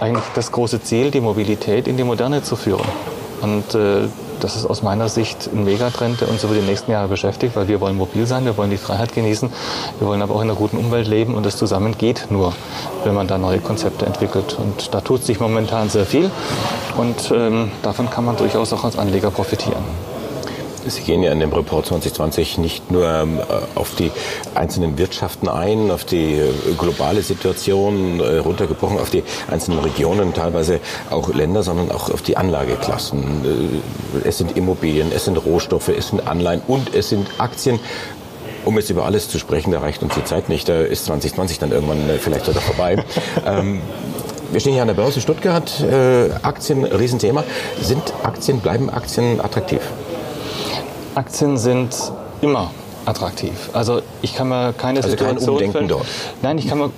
eigentlich 0.00 0.24
das 0.34 0.50
große 0.50 0.82
Ziel, 0.82 1.10
die 1.10 1.20
Mobilität 1.20 1.88
in 1.88 1.96
die 1.96 2.04
Moderne 2.04 2.42
zu 2.42 2.56
führen. 2.56 3.13
Und 3.44 3.74
äh, 3.74 4.08
das 4.40 4.56
ist 4.56 4.64
aus 4.64 4.82
meiner 4.82 5.10
Sicht 5.10 5.50
ein 5.52 5.64
Megatrend, 5.64 6.22
der 6.22 6.30
uns 6.30 6.44
über 6.44 6.54
die 6.54 6.62
nächsten 6.62 6.90
Jahre 6.90 7.08
beschäftigt, 7.08 7.56
weil 7.56 7.68
wir 7.68 7.78
wollen 7.78 7.94
mobil 7.94 8.24
sein, 8.26 8.46
wir 8.46 8.56
wollen 8.56 8.70
die 8.70 8.78
Freiheit 8.78 9.12
genießen, 9.12 9.50
wir 9.98 10.08
wollen 10.08 10.22
aber 10.22 10.34
auch 10.34 10.40
in 10.40 10.48
einer 10.48 10.58
guten 10.58 10.78
Umwelt 10.78 11.06
leben 11.06 11.34
und 11.34 11.44
das 11.44 11.58
zusammen 11.58 11.98
geht 11.98 12.28
nur, 12.30 12.54
wenn 13.04 13.14
man 13.14 13.26
da 13.26 13.36
neue 13.36 13.58
Konzepte 13.58 14.06
entwickelt. 14.06 14.56
Und 14.58 14.94
da 14.94 15.02
tut 15.02 15.24
sich 15.24 15.40
momentan 15.40 15.90
sehr 15.90 16.06
viel 16.06 16.30
und 16.96 17.32
ähm, 17.36 17.70
davon 17.82 18.08
kann 18.08 18.24
man 18.24 18.36
durchaus 18.36 18.72
auch 18.72 18.84
als 18.84 18.96
Anleger 18.98 19.30
profitieren. 19.30 19.84
Sie 20.86 21.02
gehen 21.02 21.22
ja 21.22 21.32
in 21.32 21.40
dem 21.40 21.52
Report 21.52 21.86
2020 21.86 22.58
nicht 22.58 22.90
nur 22.90 23.08
ähm, 23.08 23.40
auf 23.74 23.94
die 23.94 24.10
einzelnen 24.54 24.98
Wirtschaften 24.98 25.48
ein, 25.48 25.90
auf 25.90 26.04
die 26.04 26.34
äh, 26.34 26.52
globale 26.76 27.22
Situation 27.22 28.20
äh, 28.20 28.38
runtergebrochen, 28.38 28.98
auf 28.98 29.10
die 29.10 29.22
einzelnen 29.50 29.78
Regionen, 29.80 30.34
teilweise 30.34 30.80
auch 31.10 31.32
Länder, 31.32 31.62
sondern 31.62 31.90
auch 31.90 32.10
auf 32.10 32.22
die 32.22 32.36
Anlageklassen. 32.36 33.82
Äh, 34.22 34.28
es 34.28 34.38
sind 34.38 34.56
Immobilien, 34.56 35.10
es 35.14 35.24
sind 35.24 35.38
Rohstoffe, 35.38 35.88
es 35.88 36.08
sind 36.08 36.26
Anleihen 36.26 36.60
und 36.66 36.94
es 36.94 37.08
sind 37.08 37.28
Aktien. 37.38 37.80
Um 38.64 38.76
jetzt 38.78 38.90
über 38.90 39.04
alles 39.04 39.28
zu 39.28 39.38
sprechen, 39.38 39.72
da 39.72 39.80
reicht 39.80 40.02
uns 40.02 40.14
die 40.14 40.24
Zeit 40.24 40.48
nicht. 40.48 40.68
Da 40.68 40.80
ist 40.80 41.04
2020 41.06 41.58
dann 41.58 41.72
irgendwann 41.72 41.98
vielleicht 42.18 42.46
sogar 42.46 42.62
vorbei. 42.62 43.02
ähm, 43.46 43.80
wir 44.52 44.60
stehen 44.60 44.72
hier 44.72 44.82
an 44.82 44.88
der 44.88 44.94
Börse 44.94 45.20
Stuttgart. 45.20 45.80
Äh, 45.80 46.30
Aktien, 46.42 46.84
Riesenthema. 46.84 47.44
Sind 47.80 48.02
Aktien, 48.22 48.60
bleiben 48.60 48.88
Aktien 48.88 49.40
attraktiv? 49.40 49.80
Aktien 51.14 51.56
sind 51.56 51.94
immer 52.40 52.70
attraktiv. 53.06 53.70
Also 53.72 54.00
ich 54.22 54.34
kann 54.34 54.48
mir 54.48 54.72
keine 54.72 54.98
also 54.98 55.10
Situation 55.10 55.58
kein 55.58 55.66
Umdenken 55.66 55.88
dort. 55.88 56.06
Nein, 56.42 56.58
ich 56.58 56.68
kann 56.68 56.78
mir 56.78 56.90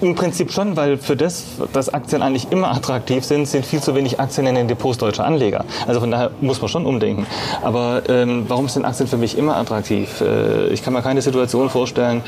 im 0.00 0.14
Prinzip 0.14 0.52
schon, 0.52 0.76
weil 0.76 0.96
für 0.96 1.16
das, 1.16 1.44
dass 1.72 1.92
Aktien 1.92 2.22
eigentlich 2.22 2.50
immer 2.50 2.70
attraktiv 2.70 3.24
sind, 3.24 3.46
sind 3.46 3.66
viel 3.66 3.80
zu 3.80 3.94
wenig 3.94 4.18
Aktien 4.18 4.46
in 4.46 4.54
den 4.54 4.68
Depots 4.68 4.98
deutscher 4.98 5.24
Anleger. 5.24 5.64
Also 5.86 6.00
von 6.00 6.10
daher 6.10 6.30
muss 6.40 6.60
man 6.60 6.68
schon 6.68 6.86
umdenken. 6.86 7.26
Aber 7.62 8.02
ähm, 8.08 8.44
warum 8.48 8.68
sind 8.68 8.84
Aktien 8.84 9.08
für 9.08 9.16
mich 9.16 9.36
immer 9.36 9.56
attraktiv? 9.56 10.20
Äh, 10.20 10.68
ich 10.68 10.82
kann 10.82 10.92
mir 10.92 11.02
keine 11.02 11.22
Situation 11.22 11.70
vorstellen, 11.70 12.22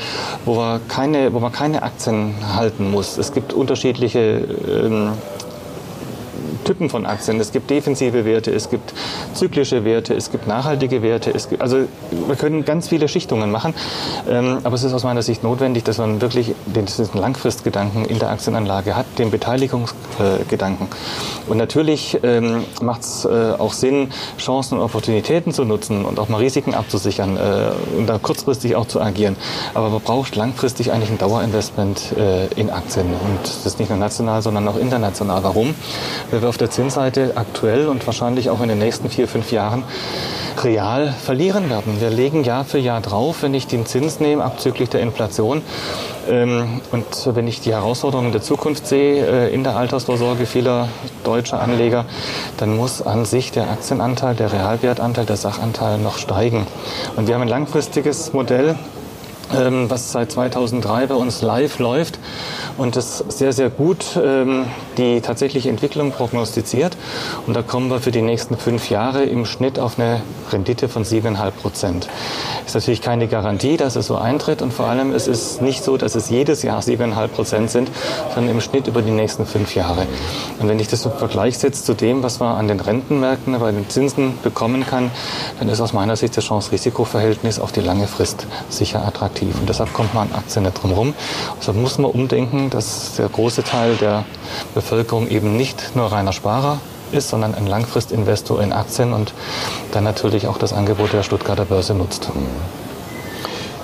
wo 0.45 0.55
man 0.55 0.87
keine, 0.87 1.33
wo 1.33 1.39
man 1.39 1.51
keine 1.51 1.83
Aktien 1.83 2.35
halten 2.55 2.91
muss. 2.91 3.17
Es 3.17 3.33
gibt 3.33 3.53
unterschiedliche 3.53 4.45
ähm, 4.67 5.13
Typen 6.63 6.89
von 6.89 7.05
Aktien. 7.05 7.39
Es 7.39 7.51
gibt 7.51 7.69
defensive 7.69 8.25
Werte, 8.25 8.51
es 8.51 8.69
gibt 8.69 8.93
zyklische 9.33 9.85
Werte, 9.85 10.13
es 10.13 10.31
gibt 10.31 10.47
nachhaltige 10.47 11.01
Werte. 11.01 11.31
Es 11.33 11.49
gibt, 11.49 11.61
also 11.61 11.85
wir 12.27 12.35
können 12.35 12.65
ganz 12.65 12.87
viele 12.87 13.07
Schichtungen 13.07 13.51
machen, 13.51 13.73
ähm, 14.29 14.59
aber 14.63 14.75
es 14.75 14.83
ist 14.83 14.93
aus 14.93 15.03
meiner 15.03 15.21
Sicht 15.21 15.43
notwendig, 15.43 15.83
dass 15.83 15.97
man 15.97 16.21
wirklich 16.21 16.55
den, 16.65 16.87
Langfristgedanken 17.13 18.05
in 18.05 18.19
der 18.19 18.29
Aktienanlage 18.29 18.95
hat, 18.95 19.05
den 19.17 19.31
Beteiligungsgedanken. 19.31 20.87
Und 21.47 21.57
natürlich 21.57 22.19
ähm, 22.23 22.63
macht 22.81 23.01
es 23.01 23.25
äh, 23.25 23.53
auch 23.57 23.73
Sinn, 23.73 24.09
Chancen 24.37 24.77
und 24.77 24.83
Opportunitäten 24.83 25.51
zu 25.51 25.65
nutzen 25.65 26.05
und 26.05 26.19
auch 26.19 26.29
mal 26.29 26.37
Risiken 26.37 26.73
abzusichern 26.73 27.37
äh, 27.37 27.97
und 27.97 28.07
da 28.07 28.17
kurzfristig 28.17 28.75
auch 28.75 28.87
zu 28.87 29.01
agieren. 29.01 29.35
Aber 29.73 29.89
man 29.89 30.01
braucht 30.01 30.35
langfristig 30.35 30.91
eigentlich 30.91 31.09
ein 31.09 31.17
Dauerinvestment 31.17 32.13
äh, 32.17 32.47
in 32.59 32.69
Aktien 32.69 33.07
und 33.07 33.43
das 33.43 33.65
ist 33.65 33.79
nicht 33.79 33.89
nur 33.89 33.99
national, 33.99 34.41
sondern 34.41 34.67
auch 34.67 34.77
international. 34.77 35.43
Warum? 35.43 35.75
Weil 36.31 36.41
wir 36.41 36.52
auf 36.53 36.57
der 36.59 36.69
Zinsseite 36.69 37.31
aktuell 37.33 37.87
und 37.87 38.05
wahrscheinlich 38.05 38.51
auch 38.51 38.61
in 38.61 38.69
den 38.69 38.77
nächsten 38.77 39.09
vier, 39.09 39.27
fünf 39.27 39.51
Jahren 39.51 39.83
real 40.63 41.11
verlieren 41.11 41.67
werden. 41.71 41.99
Wir 41.99 42.11
legen 42.11 42.43
Jahr 42.43 42.63
für 42.63 42.77
Jahr 42.77 43.01
drauf, 43.01 43.37
wenn 43.41 43.55
ich 43.55 43.65
den 43.65 43.87
Zins 43.87 44.19
nehme, 44.19 44.43
abzüglich 44.43 44.87
der 44.89 45.01
Inflation. 45.01 45.63
Ähm, 46.29 46.79
und 46.91 47.35
wenn 47.35 47.47
ich 47.47 47.61
die 47.61 47.71
Herausforderungen 47.71 48.31
der 48.31 48.43
Zukunft 48.43 48.85
sehe, 48.85 49.25
äh, 49.25 49.51
in 49.51 49.63
der 49.63 49.75
Altersvorsorge 49.75 50.45
vieler 50.45 50.89
deutscher 51.23 51.59
Anleger, 51.59 52.05
dann 52.57 52.77
muss 52.77 53.01
an 53.01 53.25
sich 53.25 53.51
der 53.51 53.71
Aktienanteil, 53.71 54.35
der 54.35 54.53
Realwertanteil, 54.53 55.25
der 55.25 55.37
Sachanteil 55.37 55.97
noch 55.97 56.19
steigen. 56.19 56.67
Und 57.15 57.27
wir 57.27 57.33
haben 57.33 57.41
ein 57.41 57.47
langfristiges 57.47 58.31
Modell, 58.31 58.75
ähm, 59.55 59.89
was 59.89 60.11
seit 60.11 60.31
2003 60.31 61.07
bei 61.07 61.15
uns 61.15 61.41
live 61.41 61.79
läuft 61.79 62.19
und 62.77 62.95
das 62.95 63.23
sehr, 63.27 63.53
sehr 63.53 63.69
gut 63.69 64.05
ähm, 64.21 64.65
die 64.97 65.21
tatsächliche 65.21 65.69
Entwicklung 65.69 66.11
prognostiziert. 66.11 66.97
Und 67.47 67.55
da 67.55 67.61
kommen 67.61 67.89
wir 67.89 67.99
für 67.99 68.11
die 68.11 68.21
nächsten 68.21 68.57
fünf 68.57 68.89
Jahre 68.89 69.23
im 69.23 69.45
Schnitt 69.45 69.79
auf 69.79 69.99
eine 69.99 70.21
Rendite 70.51 70.89
von 70.89 71.03
7,5 71.03 71.51
Prozent. 71.51 72.07
Ist 72.65 72.75
natürlich 72.75 73.01
keine 73.01 73.27
Garantie, 73.27 73.77
dass 73.77 73.95
es 73.95 74.07
so 74.07 74.15
eintritt 74.15 74.61
und 74.61 74.73
vor 74.73 74.87
allem 74.87 75.11
es 75.11 75.27
ist 75.27 75.61
nicht 75.61 75.83
so, 75.83 75.97
dass 75.97 76.15
es 76.15 76.29
jedes 76.29 76.63
Jahr 76.63 76.81
7,5 76.81 77.27
Prozent 77.27 77.69
sind, 77.69 77.91
sondern 78.33 78.55
im 78.55 78.61
Schnitt 78.61 78.87
über 78.87 79.01
die 79.01 79.11
nächsten 79.11 79.45
fünf 79.45 79.75
Jahre. 79.75 80.05
Und 80.59 80.67
wenn 80.67 80.79
ich 80.79 80.87
das 80.87 81.05
im 81.05 81.11
Vergleich 81.11 81.57
setze 81.57 81.83
zu 81.83 81.93
dem, 81.93 82.23
was 82.23 82.39
man 82.39 82.55
an 82.55 82.67
den 82.67 82.79
Rentenmärkten 82.79 83.59
bei 83.59 83.71
den 83.71 83.89
Zinsen 83.89 84.37
bekommen 84.43 84.85
kann, 84.85 85.11
dann 85.59 85.69
ist 85.69 85.81
aus 85.81 85.93
meiner 85.93 86.15
Sicht 86.15 86.35
das 86.37 86.45
Chance-Risiko-Verhältnis 86.45 87.59
auf 87.59 87.71
die 87.71 87.81
lange 87.81 88.07
Frist 88.07 88.47
sicher 88.69 89.05
attraktiv. 89.05 89.42
Und 89.51 89.67
deshalb 89.67 89.93
kommt 89.93 90.13
man 90.13 90.29
an 90.31 90.39
Aktien 90.39 90.63
nicht 90.63 90.81
drum 90.81 90.91
herum. 90.91 91.13
Deshalb 91.59 91.77
muss 91.77 91.97
man 91.97 92.11
umdenken, 92.11 92.69
dass 92.69 93.15
der 93.15 93.29
große 93.29 93.63
Teil 93.63 93.95
der 93.95 94.25
Bevölkerung 94.73 95.27
eben 95.27 95.57
nicht 95.57 95.95
nur 95.95 96.11
reiner 96.11 96.33
Sparer 96.33 96.79
ist, 97.11 97.29
sondern 97.29 97.55
ein 97.55 97.67
Langfristinvestor 97.67 98.61
in 98.61 98.73
Aktien 98.73 99.13
und 99.13 99.33
dann 99.91 100.03
natürlich 100.03 100.47
auch 100.47 100.57
das 100.57 100.73
Angebot 100.73 101.13
der 101.13 101.23
Stuttgarter 101.23 101.65
Börse 101.65 101.93
nutzt. 101.93 102.29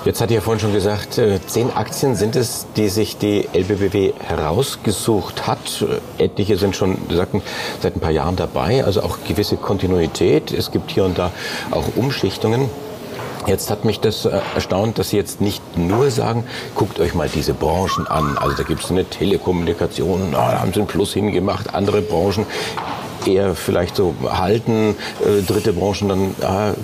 Jetzt 0.06 0.22
hat 0.22 0.30
ihr 0.30 0.40
vorhin 0.40 0.60
schon 0.60 0.72
gesagt, 0.72 1.18
äh, 1.18 1.40
zehn 1.46 1.70
Aktien 1.76 2.14
sind 2.14 2.34
es, 2.34 2.66
die 2.74 2.88
sich 2.88 3.18
die 3.18 3.46
LBBW 3.52 4.14
herausgesucht 4.18 5.46
hat. 5.46 5.84
Etliche 6.16 6.56
sind 6.56 6.74
schon, 6.74 6.96
sagten, 7.10 7.42
seit 7.82 7.96
ein 7.96 8.00
paar 8.00 8.10
Jahren 8.10 8.34
dabei, 8.34 8.82
also 8.82 9.02
auch 9.02 9.18
gewisse 9.28 9.58
Kontinuität. 9.58 10.52
Es 10.52 10.70
gibt 10.70 10.90
hier 10.90 11.04
und 11.04 11.18
da 11.18 11.30
auch 11.70 11.84
Umschichtungen. 11.96 12.70
Jetzt 13.46 13.70
hat 13.70 13.84
mich 13.84 14.00
das 14.00 14.26
äh, 14.26 14.38
erstaunt, 14.54 14.98
dass 14.98 15.10
Sie 15.10 15.16
jetzt 15.16 15.40
nicht 15.40 15.62
nur 15.76 16.10
sagen, 16.10 16.44
guckt 16.74 17.00
euch 17.00 17.14
mal 17.14 17.28
diese 17.28 17.54
Branchen 17.54 18.06
an. 18.06 18.36
Also 18.38 18.56
da 18.56 18.62
gibt 18.62 18.84
es 18.84 18.90
eine 18.90 19.04
Telekommunikation, 19.04 20.32
da 20.32 20.60
haben 20.60 20.72
Sie 20.72 20.80
einen 20.80 20.88
Plus 20.88 21.14
hingemacht, 21.14 21.74
andere 21.74 22.02
Branchen 22.02 22.46
eher 23.26 23.54
vielleicht 23.54 23.96
so 23.96 24.14
halten, 24.28 24.94
äh, 25.20 25.42
dritte 25.42 25.72
Branchen, 25.72 26.08
dann 26.08 26.34
äh, 26.40 26.74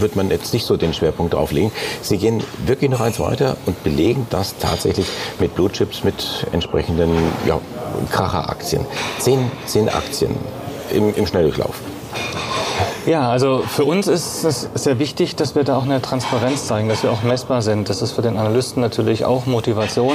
wird 0.00 0.16
man 0.16 0.30
jetzt 0.30 0.52
nicht 0.52 0.66
so 0.66 0.76
den 0.76 0.92
Schwerpunkt 0.92 1.34
drauflegen. 1.34 1.70
Sie 2.02 2.18
gehen 2.18 2.42
wirklich 2.66 2.90
noch 2.90 3.00
eins 3.00 3.20
weiter 3.20 3.56
und 3.66 3.82
belegen 3.84 4.26
das 4.30 4.56
tatsächlich 4.58 5.06
mit 5.38 5.54
Blue 5.54 5.70
Chips, 5.70 6.04
mit 6.04 6.46
entsprechenden 6.52 7.10
ja, 7.46 7.60
Kracheraktien. 8.10 8.86
Zehn, 9.18 9.50
zehn 9.66 9.88
Aktien 9.88 10.34
im, 10.90 11.14
im 11.14 11.26
Schnelldurchlauf. 11.26 11.80
Ja, 13.06 13.28
also 13.28 13.58
für 13.58 13.84
uns 13.84 14.06
ist 14.06 14.44
es 14.44 14.66
sehr 14.72 14.98
wichtig, 14.98 15.36
dass 15.36 15.54
wir 15.54 15.62
da 15.62 15.76
auch 15.76 15.82
eine 15.82 16.00
Transparenz 16.00 16.66
zeigen, 16.66 16.88
dass 16.88 17.02
wir 17.02 17.12
auch 17.12 17.22
messbar 17.22 17.60
sind. 17.60 17.90
Das 17.90 18.00
ist 18.00 18.12
für 18.12 18.22
den 18.22 18.38
Analysten 18.38 18.80
natürlich 18.80 19.26
auch 19.26 19.44
Motivation 19.44 20.14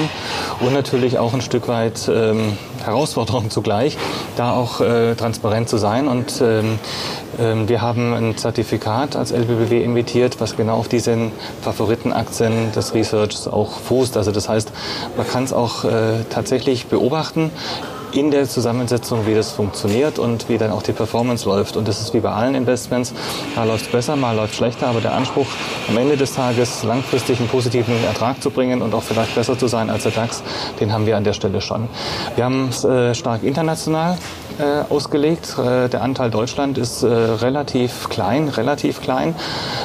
und 0.59 0.73
natürlich 0.73 1.19
auch 1.19 1.35
ein 1.35 1.41
Stück 1.41 1.67
weit 1.67 2.09
ähm, 2.11 2.57
Herausforderung 2.83 3.49
zugleich, 3.51 3.95
da 4.37 4.53
auch 4.53 4.81
äh, 4.81 5.13
transparent 5.13 5.69
zu 5.69 5.77
sein. 5.77 6.07
Und 6.07 6.41
ähm, 6.41 6.79
ähm, 7.37 7.69
wir 7.69 7.83
haben 7.83 8.11
ein 8.15 8.37
Zertifikat 8.37 9.15
als 9.15 9.31
LBBW 9.31 9.83
imitiert, 9.83 10.41
was 10.41 10.57
genau 10.57 10.77
auf 10.77 10.87
diesen 10.87 11.31
Favoritenaktien 11.61 12.71
des 12.71 12.95
Researchs 12.95 13.47
auch 13.47 13.69
fußt. 13.81 14.17
Also 14.17 14.31
das 14.31 14.49
heißt, 14.49 14.71
man 15.15 15.27
kann 15.27 15.43
es 15.43 15.53
auch 15.53 15.83
äh, 15.83 16.23
tatsächlich 16.31 16.87
beobachten 16.87 17.51
in 18.13 18.31
der 18.31 18.47
Zusammensetzung, 18.47 19.25
wie 19.25 19.35
das 19.35 19.51
funktioniert 19.51 20.19
und 20.19 20.49
wie 20.49 20.57
dann 20.57 20.71
auch 20.71 20.81
die 20.81 20.93
Performance 20.93 21.47
läuft. 21.47 21.77
Und 21.77 21.87
das 21.87 22.01
ist 22.01 22.13
wie 22.13 22.19
bei 22.19 22.31
allen 22.31 22.55
Investments. 22.55 23.13
Mal 23.55 23.67
läuft 23.67 23.85
es 23.85 23.91
besser, 23.91 24.15
mal 24.15 24.35
läuft 24.35 24.51
es 24.51 24.57
schlechter, 24.57 24.87
aber 24.87 25.01
der 25.01 25.13
Anspruch, 25.13 25.47
am 25.87 25.97
Ende 25.97 26.17
des 26.17 26.33
Tages 26.33 26.83
langfristig 26.83 27.39
einen 27.39 27.49
positiven 27.49 27.93
Ertrag 28.05 28.41
zu 28.41 28.49
bringen 28.49 28.81
und 28.81 28.93
auch 28.93 29.03
vielleicht 29.03 29.35
besser 29.35 29.57
zu 29.57 29.67
sein 29.67 29.89
als 29.89 30.03
der 30.03 30.11
DAX, 30.11 30.43
den 30.79 30.91
haben 30.91 31.05
wir 31.05 31.17
an 31.17 31.23
der 31.23 31.33
Stelle 31.33 31.61
schon. 31.61 31.87
Wir 32.35 32.45
haben 32.45 32.69
es 32.69 32.83
äh, 32.83 33.13
stark 33.13 33.43
international 33.43 34.17
äh, 34.59 34.83
ausgelegt. 34.89 35.57
Äh, 35.57 35.89
der 35.89 36.01
Anteil 36.01 36.29
Deutschland 36.29 36.77
ist 36.77 37.03
äh, 37.03 37.07
relativ 37.07 38.09
klein, 38.09 38.49
relativ 38.49 39.01
klein. 39.01 39.35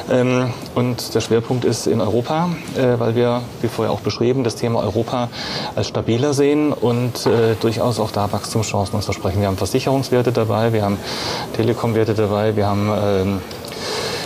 Ähm, 0.09 0.53
und 0.75 1.15
der 1.15 1.21
Schwerpunkt 1.21 1.65
ist 1.65 1.87
in 1.87 2.01
Europa, 2.01 2.49
äh, 2.77 2.99
weil 2.99 3.15
wir, 3.15 3.41
wie 3.61 3.67
vorher 3.67 3.93
auch 3.93 4.01
beschrieben, 4.01 4.43
das 4.43 4.55
Thema 4.55 4.81
Europa 4.81 5.29
als 5.75 5.87
stabiler 5.87 6.33
sehen 6.33 6.73
und 6.73 7.25
äh, 7.25 7.55
durchaus 7.59 7.99
auch 7.99 8.11
da 8.11 8.31
Wachstumschancen 8.31 8.95
uns 8.95 9.05
versprechen. 9.05 9.41
Wir 9.41 9.47
haben 9.47 9.57
Versicherungswerte 9.57 10.31
dabei, 10.31 10.73
wir 10.73 10.83
haben 10.83 10.97
Telekomwerte 11.55 12.13
dabei, 12.13 12.55
wir 12.55 12.67
haben 12.67 12.91
ähm, 12.93 13.41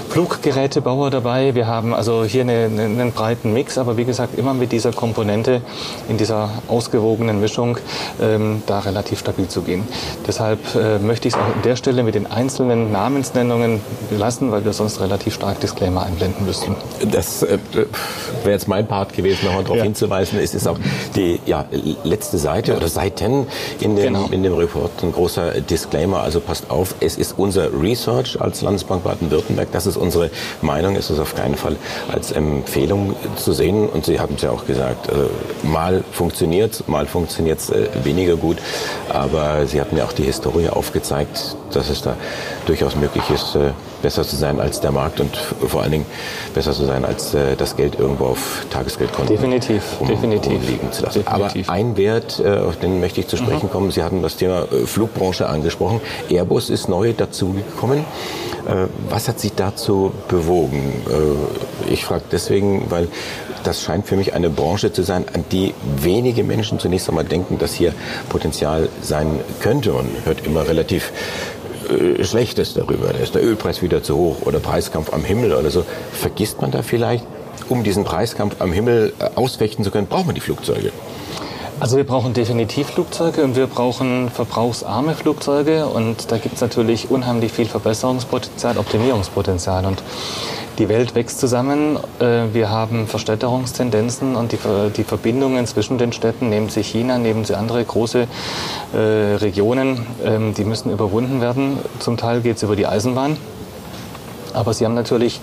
Fluggerätebauer 0.09 1.11
dabei. 1.11 1.53
Wir 1.53 1.67
haben 1.67 1.93
also 1.93 2.23
hier 2.23 2.41
eine, 2.41 2.65
einen 2.65 3.11
breiten 3.11 3.53
Mix, 3.53 3.77
aber 3.77 3.95
wie 3.95 4.05
gesagt 4.05 4.37
immer 4.37 4.55
mit 4.55 4.71
dieser 4.71 4.91
Komponente 4.91 5.61
in 6.07 6.17
dieser 6.17 6.49
ausgewogenen 6.67 7.39
Mischung 7.39 7.77
ähm, 8.19 8.63
da 8.65 8.79
relativ 8.79 9.19
stabil 9.19 9.47
zu 9.47 9.61
gehen. 9.61 9.87
Deshalb 10.25 10.59
äh, 10.75 10.97
möchte 10.97 11.27
ich 11.27 11.35
es 11.35 11.39
auch 11.39 11.45
an 11.45 11.61
der 11.63 11.75
Stelle 11.75 12.01
mit 12.01 12.15
den 12.15 12.25
einzelnen 12.25 12.91
Namensnennungen 12.91 13.81
lassen, 14.09 14.51
weil 14.51 14.65
wir 14.65 14.73
sonst 14.73 14.99
relativ 14.99 15.35
stark 15.35 15.59
Disclaimer 15.59 16.03
einblenden 16.03 16.45
müssten. 16.45 16.75
Das 17.11 17.43
äh, 17.43 17.59
wäre 18.43 18.51
jetzt 18.51 18.67
mein 18.67 18.87
Part 18.87 19.13
gewesen, 19.13 19.45
nochmal 19.45 19.63
darauf 19.63 19.77
ja. 19.77 19.83
hinzuweisen. 19.83 20.39
Es 20.39 20.55
ist 20.55 20.67
auch 20.67 20.79
die 21.15 21.39
ja, 21.45 21.65
letzte 22.03 22.39
Seite 22.39 22.75
oder 22.75 22.87
Seiten 22.87 23.45
in 23.79 23.95
dem, 23.95 24.13
genau. 24.13 24.27
in 24.31 24.41
dem 24.41 24.55
Report 24.55 24.91
ein 25.03 25.11
großer 25.11 25.61
Disclaimer. 25.61 26.21
Also 26.21 26.39
passt 26.39 26.71
auf, 26.71 26.95
es 26.99 27.15
ist 27.17 27.35
unser 27.37 27.69
Research 27.79 28.41
als 28.41 28.63
Landesbank 28.63 29.03
Baden-Württemberg. 29.03 29.71
Das 29.71 29.85
ist 29.85 29.98
unsere 29.99 30.29
Meinung, 30.61 30.95
ist 30.95 31.09
es 31.09 31.19
auf 31.19 31.35
keinen 31.35 31.55
Fall 31.55 31.75
als 32.11 32.31
Empfehlung 32.31 33.15
zu 33.35 33.53
sehen. 33.53 33.87
Und 33.87 34.05
Sie 34.05 34.19
haben 34.19 34.35
es 34.35 34.41
ja 34.41 34.51
auch 34.51 34.65
gesagt, 34.65 35.09
äh, 35.09 35.67
mal 35.67 36.03
funktioniert 36.11 36.87
mal 36.87 37.05
funktioniert 37.05 37.59
es 37.59 37.69
äh, 37.69 37.87
weniger 38.03 38.35
gut. 38.35 38.57
Aber 39.09 39.67
Sie 39.67 39.79
hatten 39.79 39.97
ja 39.97 40.05
auch 40.05 40.13
die 40.13 40.23
Historie 40.23 40.69
aufgezeigt, 40.69 41.55
dass 41.71 41.89
es 41.89 42.01
da 42.01 42.15
durchaus 42.65 42.95
möglich 42.95 43.23
ist, 43.29 43.55
äh, 43.55 43.71
besser 44.01 44.23
zu 44.23 44.35
sein 44.35 44.59
als 44.59 44.79
der 44.79 44.91
Markt 44.91 45.19
und 45.19 45.35
vor 45.35 45.81
allen 45.81 45.91
Dingen 45.91 46.05
besser 46.53 46.73
zu 46.73 46.85
sein, 46.85 47.05
als 47.05 47.33
äh, 47.33 47.55
das 47.55 47.75
Geld 47.75 47.99
irgendwo 47.99 48.25
auf 48.25 48.65
Tagesgeldkonten 48.69 49.35
definitiv, 49.35 49.83
um, 49.99 50.07
definitiv. 50.07 50.53
umliegen 50.53 50.91
zu 50.91 51.03
lassen. 51.03 51.23
Definitiv. 51.23 51.69
Aber 51.69 51.73
ein 51.73 51.97
Wert, 51.97 52.41
äh, 52.43 52.57
auf 52.57 52.77
den 52.77 52.99
möchte 52.99 53.19
ich 53.19 53.27
zu 53.27 53.37
sprechen 53.37 53.67
mhm. 53.67 53.71
kommen. 53.71 53.91
Sie 53.91 54.03
hatten 54.03 54.21
das 54.21 54.37
Thema 54.37 54.65
Flugbranche 54.85 55.47
angesprochen. 55.47 56.01
Airbus 56.29 56.69
ist 56.69 56.89
neu 56.89 57.13
dazugekommen. 57.13 58.05
Was 59.09 59.27
hat 59.27 59.39
Sie 59.39 59.51
dazu 59.55 60.11
bewogen? 60.27 61.01
Ich 61.89 62.05
frage 62.05 62.23
deswegen, 62.31 62.91
weil 62.91 63.07
das 63.63 63.81
scheint 63.81 64.07
für 64.07 64.15
mich 64.15 64.33
eine 64.33 64.49
Branche 64.49 64.91
zu 64.91 65.03
sein, 65.03 65.25
an 65.33 65.43
die 65.51 65.73
wenige 65.97 66.43
Menschen 66.43 66.79
zunächst 66.79 67.09
einmal 67.09 67.25
denken, 67.25 67.57
dass 67.57 67.73
hier 67.73 67.93
Potenzial 68.29 68.89
sein 69.01 69.39
könnte. 69.59 69.93
und 69.93 70.09
hört 70.25 70.45
immer 70.45 70.67
relativ 70.67 71.11
äh, 71.89 72.23
Schlechtes 72.23 72.73
darüber. 72.73 73.13
Da 73.13 73.19
ist 73.19 73.35
der 73.35 73.43
Ölpreis 73.43 73.81
wieder 73.81 74.03
zu 74.03 74.15
hoch 74.15 74.41
oder 74.41 74.59
Preiskampf 74.59 75.13
am 75.13 75.23
Himmel 75.23 75.53
oder 75.53 75.69
so. 75.69 75.85
Vergisst 76.11 76.61
man 76.61 76.71
da 76.71 76.81
vielleicht, 76.81 77.25
um 77.67 77.83
diesen 77.83 78.03
Preiskampf 78.03 78.55
am 78.59 78.71
Himmel 78.71 79.13
ausfechten 79.35 79.83
zu 79.83 79.91
können, 79.91 80.07
braucht 80.07 80.25
man 80.25 80.35
die 80.35 80.41
Flugzeuge? 80.41 80.91
Also 81.81 81.95
wir 81.95 82.03
brauchen 82.03 82.33
definitiv 82.33 82.87
Flugzeuge 82.87 83.41
und 83.41 83.55
wir 83.55 83.67
brauchen 83.67 84.29
verbrauchsarme 84.29 85.13
Flugzeuge 85.13 85.85
und 85.85 86.29
da 86.29 86.37
gibt 86.37 86.55
es 86.55 86.61
natürlich 86.61 87.09
unheimlich 87.09 87.53
viel 87.53 87.67
Verbesserungspotenzial, 87.67 88.77
Optimierungspotenzial 88.77 89.85
und 89.85 90.03
die 90.77 90.89
Welt 90.89 91.15
wächst 91.15 91.39
zusammen. 91.39 91.97
Äh, 92.19 92.53
wir 92.53 92.69
haben 92.69 93.07
Verstädterungstendenzen 93.07 94.35
und 94.35 94.51
die, 94.51 95.03
Verbindungen 95.05 95.65
zwischen 95.67 95.97
den 95.97 96.11
Städten, 96.11 96.49
nehmen 96.49 96.67
sie 96.67 96.83
China, 96.83 97.17
nehmen 97.17 97.45
sie 97.45 97.55
andere 97.55 97.85
große 97.85 98.27
äh, 98.93 98.97
Regionen, 98.97 100.05
ähm, 100.25 100.53
die 100.53 100.65
müssen 100.65 100.91
überwunden 100.91 101.39
werden. 101.39 101.77
Zum 101.99 102.17
Teil 102.17 102.41
geht 102.41 102.57
es 102.57 102.63
über 102.63 102.75
die 102.75 102.87
Eisenbahn. 102.87 103.37
Aber 104.53 104.73
sie 104.73 104.83
haben 104.83 104.95
natürlich 104.95 105.39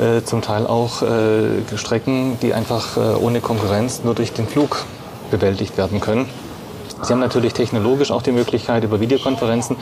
äh, 0.00 0.22
zum 0.22 0.42
Teil 0.42 0.64
auch 0.64 1.02
äh, 1.02 1.76
Strecken, 1.76 2.38
die 2.40 2.54
einfach 2.54 2.96
äh, 2.96 3.00
ohne 3.20 3.40
Konkurrenz 3.40 4.02
nur 4.04 4.14
durch 4.14 4.32
den 4.32 4.46
Flug 4.46 4.84
bewältigt 5.32 5.76
werden 5.76 6.00
können. 6.00 6.26
Sie 7.02 7.12
haben 7.12 7.20
natürlich 7.20 7.52
technologisch 7.52 8.12
auch 8.12 8.22
die 8.22 8.30
Möglichkeit, 8.30 8.84
über 8.84 9.00
Videokonferenzen 9.00 9.76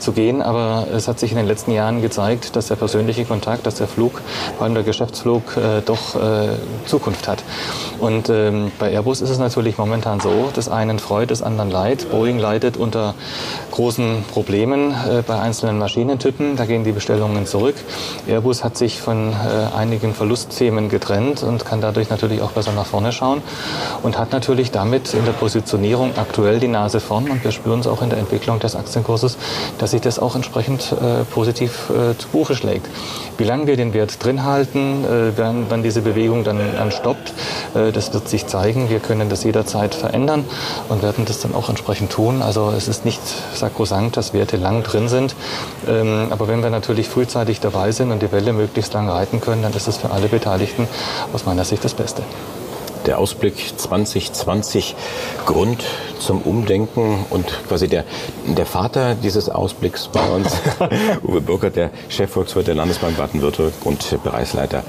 zu 0.00 0.10
gehen, 0.12 0.42
aber 0.42 0.88
es 0.92 1.06
hat 1.06 1.20
sich 1.20 1.30
in 1.30 1.36
den 1.36 1.46
letzten 1.46 1.70
Jahren 1.70 2.02
gezeigt, 2.02 2.56
dass 2.56 2.66
der 2.66 2.74
persönliche 2.74 3.24
Kontakt, 3.24 3.64
dass 3.64 3.76
der 3.76 3.86
Flug, 3.86 4.20
vor 4.56 4.64
allem 4.64 4.74
der 4.74 4.82
Geschäftsflug, 4.82 5.56
äh, 5.56 5.82
doch 5.84 6.16
äh, 6.16 6.48
Zukunft 6.86 7.28
hat. 7.28 7.44
Und 8.00 8.28
ähm, 8.28 8.72
bei 8.80 8.90
Airbus 8.90 9.20
ist 9.20 9.30
es 9.30 9.38
natürlich 9.38 9.78
momentan 9.78 10.18
so, 10.18 10.50
dass 10.52 10.68
einen 10.68 10.98
freut, 10.98 11.30
des 11.30 11.42
anderen 11.42 11.70
leid. 11.70 12.10
Boeing 12.10 12.38
leidet 12.38 12.76
unter 12.76 13.14
großen 13.70 14.24
Problemen 14.32 14.90
äh, 14.90 15.22
bei 15.24 15.38
einzelnen 15.38 15.78
Maschinentypen. 15.78 16.56
Da 16.56 16.64
gehen 16.66 16.82
die 16.82 16.92
Bestellungen 16.92 17.46
zurück. 17.46 17.76
Airbus 18.26 18.64
hat 18.64 18.76
sich 18.76 19.00
von 19.00 19.32
äh, 19.32 19.76
einigen 19.76 20.12
Verlustthemen 20.12 20.88
getrennt 20.88 21.44
und 21.44 21.64
kann 21.64 21.80
dadurch 21.80 22.10
natürlich 22.10 22.42
auch 22.42 22.50
besser 22.50 22.72
nach 22.72 22.86
vorne 22.86 23.12
schauen 23.12 23.42
und 24.02 24.18
hat 24.18 24.32
natürlich 24.32 24.72
damit 24.72 25.14
in 25.14 25.24
der 25.24 25.32
Positionierung 25.32 26.10
aktuell 26.16 26.58
die 26.64 26.68
Nase 26.68 27.00
vorn 27.00 27.30
und 27.30 27.44
wir 27.44 27.52
spüren 27.52 27.80
es 27.80 27.86
auch 27.86 28.00
in 28.00 28.08
der 28.08 28.18
Entwicklung 28.18 28.58
des 28.58 28.74
Aktienkurses, 28.74 29.36
dass 29.78 29.90
sich 29.90 30.00
das 30.00 30.18
auch 30.18 30.34
entsprechend 30.34 30.92
äh, 30.92 31.24
positiv 31.24 31.90
äh, 31.90 32.16
zu 32.16 32.28
Buche 32.28 32.54
schlägt. 32.54 32.88
Wie 33.36 33.44
lange 33.44 33.66
wir 33.66 33.76
den 33.76 33.92
Wert 33.92 34.24
drin 34.24 34.44
halten, 34.44 35.04
äh, 35.04 35.32
wann, 35.36 35.66
wann 35.68 35.82
diese 35.82 36.00
Bewegung 36.00 36.42
dann, 36.42 36.58
dann 36.76 36.90
stoppt, 36.90 37.34
äh, 37.74 37.92
das 37.92 38.14
wird 38.14 38.28
sich 38.28 38.46
zeigen. 38.46 38.88
Wir 38.88 38.98
können 38.98 39.28
das 39.28 39.44
jederzeit 39.44 39.94
verändern 39.94 40.44
und 40.88 41.02
werden 41.02 41.26
das 41.26 41.40
dann 41.40 41.54
auch 41.54 41.68
entsprechend 41.68 42.10
tun. 42.10 42.40
Also 42.40 42.72
es 42.74 42.88
ist 42.88 43.04
nicht 43.04 43.20
sakrosankt, 43.54 44.16
dass 44.16 44.32
Werte 44.32 44.56
lang 44.56 44.82
drin 44.82 45.08
sind. 45.08 45.34
Ähm, 45.86 46.28
aber 46.30 46.48
wenn 46.48 46.62
wir 46.62 46.70
natürlich 46.70 47.08
frühzeitig 47.08 47.60
dabei 47.60 47.92
sind 47.92 48.10
und 48.10 48.22
die 48.22 48.32
Welle 48.32 48.54
möglichst 48.54 48.94
lang 48.94 49.08
reiten 49.10 49.42
können, 49.42 49.62
dann 49.62 49.74
ist 49.74 49.86
es 49.86 49.98
für 49.98 50.10
alle 50.10 50.28
Beteiligten 50.28 50.88
aus 51.34 51.44
meiner 51.44 51.64
Sicht 51.64 51.84
das 51.84 51.92
Beste 51.92 52.22
der 53.06 53.18
Ausblick 53.18 53.54
2020 53.76 54.94
Grund 55.46 55.84
zum 56.18 56.40
Umdenken 56.42 57.24
und 57.30 57.46
quasi 57.68 57.88
der, 57.88 58.04
der 58.46 58.66
Vater 58.66 59.14
dieses 59.14 59.48
Ausblicks 59.48 60.08
bei 60.08 60.26
uns, 60.30 60.52
Uwe 61.22 61.40
Burkert, 61.40 61.76
der 61.76 61.90
Chefvolkswirt 62.08 62.66
der 62.66 62.74
Landesbank 62.74 63.16
Baden-Württemberg 63.16 63.74
und 63.84 64.22
Bereichsleiter 64.22 64.82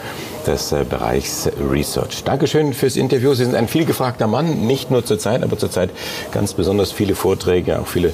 des 0.45 0.71
äh, 0.71 0.85
Bereichs 0.87 1.49
Research. 1.71 2.23
Dankeschön 2.23 2.73
fürs 2.73 2.95
Interview. 2.95 3.33
Sie 3.33 3.45
sind 3.45 3.55
ein 3.55 3.67
vielgefragter 3.67 4.27
Mann, 4.27 4.65
nicht 4.65 4.91
nur 4.91 5.03
zur 5.03 5.19
Zeit, 5.19 5.43
aber 5.43 5.57
zurzeit 5.57 5.89
ganz 6.31 6.53
besonders 6.53 6.91
viele 6.91 7.15
Vorträge. 7.15 7.79
Auch 7.79 7.87
viele 7.87 8.09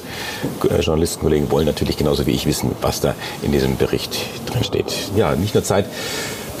äh, 0.68 0.80
Journalistenkollegen 0.80 1.50
wollen 1.50 1.66
natürlich 1.66 1.96
genauso 1.96 2.26
wie 2.26 2.32
ich 2.32 2.46
wissen, 2.46 2.74
was 2.80 3.00
da 3.00 3.14
in 3.42 3.52
diesem 3.52 3.76
Bericht 3.76 4.18
drin 4.46 4.64
steht. 4.64 4.92
Ja, 5.16 5.34
nicht 5.36 5.54
nur 5.54 5.64
Zeit 5.64 5.86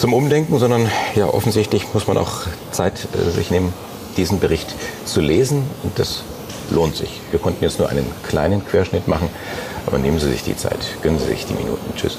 zum 0.02 0.14
Umdenken, 0.14 0.58
sondern 0.58 0.90
ja, 1.14 1.28
offensichtlich 1.28 1.94
muss 1.94 2.08
man 2.08 2.18
auch 2.18 2.48
Zeit 2.72 3.06
äh, 3.14 3.30
sich 3.30 3.52
nehmen, 3.52 3.72
diesen 4.16 4.40
Bericht 4.40 4.74
zu 5.04 5.20
lesen. 5.20 5.62
Und 5.84 5.96
das 5.96 6.24
lohnt 6.72 6.96
sich. 6.96 7.20
Wir 7.30 7.38
konnten 7.38 7.62
jetzt 7.62 7.78
nur 7.78 7.88
einen 7.88 8.10
kleinen 8.24 8.66
Querschnitt 8.66 9.06
machen, 9.06 9.28
aber 9.86 9.98
nehmen 9.98 10.18
Sie 10.18 10.28
sich 10.28 10.42
die 10.42 10.56
Zeit, 10.56 10.80
gönnen 11.02 11.20
Sie 11.20 11.26
sich 11.26 11.46
die 11.46 11.54
Minuten. 11.54 11.94
Tschüss. 11.94 12.18